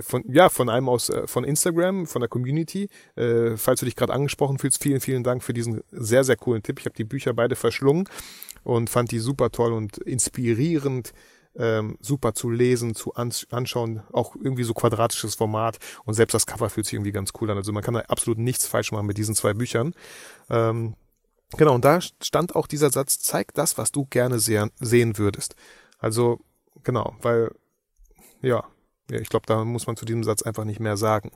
von, 0.00 0.24
ja, 0.28 0.48
von 0.48 0.68
einem 0.68 0.88
aus, 0.88 1.10
äh, 1.10 1.26
von 1.26 1.44
Instagram, 1.44 2.06
von 2.06 2.20
der 2.20 2.28
Community. 2.28 2.88
Äh, 3.16 3.56
falls 3.56 3.80
du 3.80 3.86
dich 3.86 3.96
gerade 3.96 4.12
angesprochen 4.12 4.58
fühlst, 4.58 4.82
vielen, 4.82 5.00
vielen 5.00 5.24
Dank 5.24 5.42
für 5.42 5.52
diesen 5.52 5.82
sehr, 5.90 6.24
sehr 6.24 6.36
coolen 6.36 6.62
Tipp. 6.62 6.80
Ich 6.80 6.86
habe 6.86 6.96
die 6.96 7.04
Bücher 7.04 7.34
beide 7.34 7.56
verschlungen 7.56 8.08
und 8.64 8.88
fand 8.88 9.10
die 9.10 9.18
super 9.18 9.50
toll 9.50 9.72
und 9.72 9.98
inspirierend. 9.98 11.12
Ähm, 11.54 11.98
super 12.00 12.32
zu 12.32 12.48
lesen, 12.48 12.94
zu 12.94 13.12
anschauen, 13.12 14.02
auch 14.10 14.36
irgendwie 14.36 14.62
so 14.62 14.72
quadratisches 14.72 15.34
Format 15.34 15.76
und 16.06 16.14
selbst 16.14 16.32
das 16.32 16.46
Cover 16.46 16.70
fühlt 16.70 16.86
sich 16.86 16.94
irgendwie 16.94 17.12
ganz 17.12 17.32
cool 17.38 17.50
an. 17.50 17.58
Also 17.58 17.72
man 17.72 17.82
kann 17.82 17.92
da 17.92 18.00
absolut 18.00 18.38
nichts 18.38 18.66
falsch 18.66 18.90
machen 18.90 19.04
mit 19.04 19.18
diesen 19.18 19.34
zwei 19.34 19.52
Büchern. 19.52 19.92
Ähm, 20.48 20.94
genau, 21.58 21.74
und 21.74 21.84
da 21.84 22.00
stand 22.00 22.56
auch 22.56 22.66
dieser 22.66 22.88
Satz, 22.88 23.18
zeig 23.18 23.52
das, 23.52 23.76
was 23.76 23.92
du 23.92 24.06
gerne 24.06 24.38
sehen, 24.38 24.70
sehen 24.80 25.18
würdest. 25.18 25.54
Also, 25.98 26.40
genau, 26.84 27.16
weil, 27.20 27.50
ja, 28.40 28.64
ja, 29.10 29.18
ich 29.18 29.28
glaube, 29.28 29.46
da 29.46 29.64
muss 29.64 29.86
man 29.86 29.96
zu 29.96 30.04
diesem 30.04 30.24
Satz 30.24 30.42
einfach 30.42 30.64
nicht 30.64 30.80
mehr 30.80 30.96
sagen. 30.96 31.32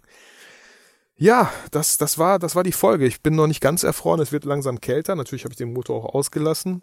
Ja, 1.19 1.51
das, 1.71 1.97
das, 1.97 2.19
war, 2.19 2.39
das 2.39 2.55
war 2.55 2.63
die 2.63 2.73
Folge. 2.73 3.07
Ich 3.07 3.23
bin 3.23 3.35
noch 3.35 3.47
nicht 3.47 3.63
ganz 3.63 3.83
erfroren, 3.83 4.21
es 4.21 4.33
wird 4.33 4.45
langsam 4.45 4.81
kälter. 4.81 5.15
Natürlich 5.15 5.45
habe 5.45 5.53
ich 5.53 5.59
den 5.59 5.73
Motor 5.73 5.97
auch 6.05 6.15
ausgelassen. 6.15 6.83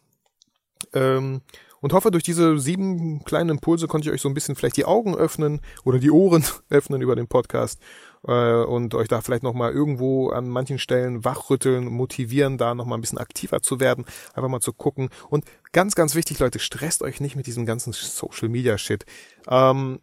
Ähm, 0.93 1.41
und 1.81 1.91
hoffe, 1.91 2.11
durch 2.11 2.23
diese 2.23 2.57
sieben 2.59 3.25
kleinen 3.25 3.49
Impulse 3.49 3.87
konnte 3.87 4.07
ich 4.07 4.13
euch 4.13 4.21
so 4.21 4.29
ein 4.29 4.33
bisschen 4.33 4.55
vielleicht 4.55 4.77
die 4.77 4.85
Augen 4.85 5.15
öffnen 5.15 5.59
oder 5.83 5.99
die 5.99 6.11
Ohren 6.11 6.43
öffnen 6.69 7.01
über 7.01 7.15
den 7.15 7.27
Podcast 7.27 7.79
äh, 8.25 8.63
und 8.63 8.95
euch 8.95 9.07
da 9.07 9.21
vielleicht 9.21 9.43
nochmal 9.43 9.73
irgendwo 9.73 10.29
an 10.29 10.47
manchen 10.47 10.79
Stellen 10.79 11.25
wachrütteln, 11.25 11.85
motivieren, 11.85 12.57
da 12.57 12.73
nochmal 12.73 12.97
ein 12.97 13.01
bisschen 13.01 13.17
aktiver 13.17 13.61
zu 13.61 13.79
werden, 13.79 14.05
einfach 14.33 14.49
mal 14.49 14.61
zu 14.61 14.73
gucken. 14.73 15.09
Und 15.29 15.45
ganz, 15.73 15.93
ganz 15.93 16.15
wichtig, 16.15 16.39
Leute, 16.39 16.59
stresst 16.59 17.03
euch 17.03 17.19
nicht 17.19 17.35
mit 17.35 17.47
diesem 17.47 17.65
ganzen 17.65 17.91
Social 17.93 18.49
Media 18.49 18.77
Shit. 18.77 19.05
Ähm, 19.47 19.99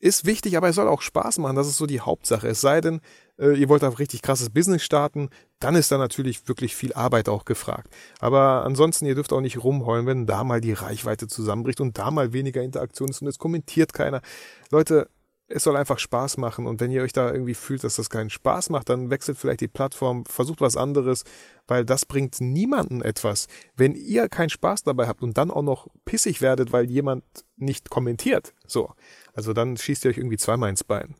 ist 0.00 0.24
wichtig, 0.24 0.56
aber 0.56 0.68
es 0.68 0.76
soll 0.76 0.88
auch 0.88 1.02
Spaß 1.02 1.38
machen. 1.38 1.56
Das 1.56 1.68
ist 1.68 1.76
so 1.76 1.86
die 1.86 2.00
Hauptsache. 2.00 2.48
Es 2.48 2.60
sei 2.60 2.80
denn, 2.80 3.00
äh, 3.38 3.52
ihr 3.52 3.68
wollt 3.68 3.82
da 3.82 3.88
richtig 3.88 4.22
krasses 4.22 4.50
Business 4.50 4.82
starten, 4.82 5.28
dann 5.60 5.74
ist 5.74 5.92
da 5.92 5.98
natürlich 5.98 6.48
wirklich 6.48 6.74
viel 6.74 6.94
Arbeit 6.94 7.28
auch 7.28 7.44
gefragt. 7.44 7.94
Aber 8.18 8.64
ansonsten, 8.64 9.06
ihr 9.06 9.14
dürft 9.14 9.32
auch 9.32 9.42
nicht 9.42 9.62
rumheulen, 9.62 10.06
wenn 10.06 10.26
da 10.26 10.42
mal 10.42 10.60
die 10.60 10.72
Reichweite 10.72 11.28
zusammenbricht 11.28 11.80
und 11.80 11.98
da 11.98 12.10
mal 12.10 12.32
weniger 12.32 12.62
Interaktion 12.62 13.10
ist 13.10 13.20
und 13.20 13.28
es 13.28 13.38
kommentiert 13.38 13.92
keiner. 13.92 14.22
Leute, 14.70 15.08
es 15.52 15.64
soll 15.64 15.76
einfach 15.76 15.98
Spaß 15.98 16.36
machen 16.36 16.66
und 16.66 16.80
wenn 16.80 16.92
ihr 16.92 17.02
euch 17.02 17.12
da 17.12 17.30
irgendwie 17.32 17.54
fühlt, 17.54 17.82
dass 17.82 17.96
das 17.96 18.08
keinen 18.08 18.30
Spaß 18.30 18.70
macht, 18.70 18.88
dann 18.88 19.10
wechselt 19.10 19.36
vielleicht 19.36 19.60
die 19.60 19.68
Plattform, 19.68 20.24
versucht 20.24 20.60
was 20.60 20.76
anderes, 20.76 21.24
weil 21.66 21.84
das 21.84 22.06
bringt 22.06 22.40
niemanden 22.40 23.02
etwas. 23.02 23.48
Wenn 23.74 23.94
ihr 23.94 24.28
keinen 24.28 24.50
Spaß 24.50 24.84
dabei 24.84 25.08
habt 25.08 25.22
und 25.22 25.36
dann 25.36 25.50
auch 25.50 25.62
noch 25.62 25.88
pissig 26.04 26.40
werdet, 26.40 26.72
weil 26.72 26.88
jemand 26.88 27.24
nicht 27.56 27.90
kommentiert, 27.90 28.54
so, 28.66 28.92
also 29.34 29.52
dann 29.52 29.76
schießt 29.76 30.04
ihr 30.04 30.12
euch 30.12 30.18
irgendwie 30.18 30.38
zweimal 30.38 30.70
ins 30.70 30.84
Bein. 30.84 31.16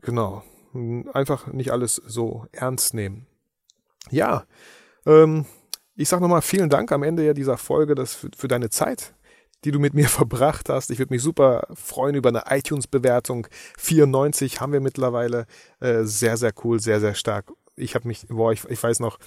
Genau. 0.00 0.44
Einfach 1.12 1.48
nicht 1.48 1.72
alles 1.72 1.96
so 1.96 2.46
ernst 2.52 2.94
nehmen. 2.94 3.26
Ja, 4.10 4.44
ähm, 5.04 5.46
ich 5.94 6.08
sag 6.08 6.20
nochmal 6.20 6.42
vielen 6.42 6.70
Dank 6.70 6.92
am 6.92 7.02
Ende 7.02 7.34
dieser 7.34 7.58
Folge 7.58 7.94
das 7.94 8.14
für, 8.14 8.30
für 8.36 8.48
deine 8.48 8.70
Zeit, 8.70 9.14
die 9.64 9.70
du 9.70 9.78
mit 9.78 9.94
mir 9.94 10.08
verbracht 10.08 10.68
hast. 10.68 10.90
Ich 10.90 10.98
würde 10.98 11.12
mich 11.12 11.22
super 11.22 11.66
freuen 11.74 12.14
über 12.14 12.28
eine 12.28 12.44
iTunes-Bewertung. 12.48 13.46
94 13.78 14.60
haben 14.60 14.72
wir 14.72 14.80
mittlerweile. 14.80 15.46
Äh, 15.80 16.04
sehr, 16.04 16.36
sehr 16.36 16.52
cool, 16.64 16.80
sehr, 16.80 17.00
sehr 17.00 17.14
stark. 17.14 17.52
Ich 17.76 17.94
habe 17.94 18.06
mich, 18.08 18.26
boah, 18.28 18.52
ich, 18.52 18.64
ich 18.68 18.82
weiß 18.82 19.00
noch, 19.00 19.18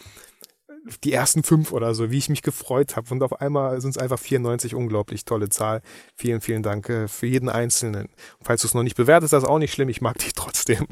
die 1.03 1.13
ersten 1.13 1.43
fünf 1.43 1.71
oder 1.71 1.95
so, 1.95 2.11
wie 2.11 2.17
ich 2.17 2.29
mich 2.29 2.41
gefreut 2.41 2.95
habe. 2.95 3.07
Und 3.11 3.23
auf 3.23 3.41
einmal 3.41 3.79
sind 3.81 3.91
es 3.91 3.97
einfach 3.97 4.19
94, 4.19 4.75
unglaublich 4.75 5.25
tolle 5.25 5.49
Zahl. 5.49 5.81
Vielen, 6.15 6.41
vielen 6.41 6.63
Dank 6.63 6.89
äh, 6.89 7.07
für 7.07 7.25
jeden 7.25 7.49
Einzelnen. 7.49 8.09
Falls 8.41 8.61
du 8.61 8.67
es 8.67 8.73
noch 8.73 8.83
nicht 8.83 8.95
bewertest, 8.95 9.33
das 9.33 9.43
ist 9.43 9.49
auch 9.49 9.59
nicht 9.59 9.73
schlimm. 9.73 9.89
Ich 9.89 10.01
mag 10.01 10.17
dich 10.19 10.33
trotzdem. 10.33 10.85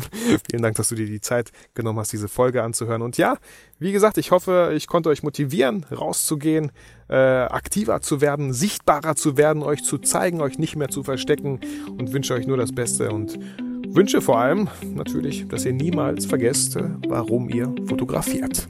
vielen 0.50 0.64
Dank, 0.64 0.76
dass 0.76 0.90
du 0.90 0.96
dir 0.96 1.06
die 1.06 1.22
Zeit 1.22 1.52
genommen 1.74 2.00
hast, 2.00 2.12
diese 2.12 2.28
Folge 2.28 2.64
anzuhören. 2.64 3.02
Und 3.02 3.18
ja, 3.18 3.38
wie 3.80 3.92
gesagt, 3.92 4.18
ich 4.18 4.32
hoffe, 4.32 4.74
ich 4.76 4.88
konnte 4.88 5.10
euch 5.10 5.24
motivieren, 5.24 5.86
rauszugehen, 5.92 6.72
äh, 7.10 7.16
aktiver 7.16 8.02
zu 8.02 8.22
werden, 8.22 8.54
sichtbarer 8.54 9.16
zu 9.16 9.38
werden, 9.38 9.62
euch 9.62 9.84
zu 9.84 9.98
zeigen, 10.00 10.42
euch 10.42 10.58
nicht 10.58 10.76
mehr 10.76 10.90
zu 10.90 11.04
verstecken 11.04 11.60
und 11.90 12.14
wünsche 12.14 12.34
euch 12.34 12.48
nur 12.48 12.58
das 12.58 12.72
Beste 12.72 13.12
und 13.12 13.38
wünsche 13.88 14.22
vor 14.22 14.40
allem 14.40 14.70
natürlich, 14.82 15.48
dass 15.48 15.66
ihr 15.66 15.74
niemals 15.74 16.26
vergesst, 16.26 16.78
äh, 16.78 16.90
warum 17.08 17.50
ihr 17.50 17.74
fotografiert. 17.88 18.68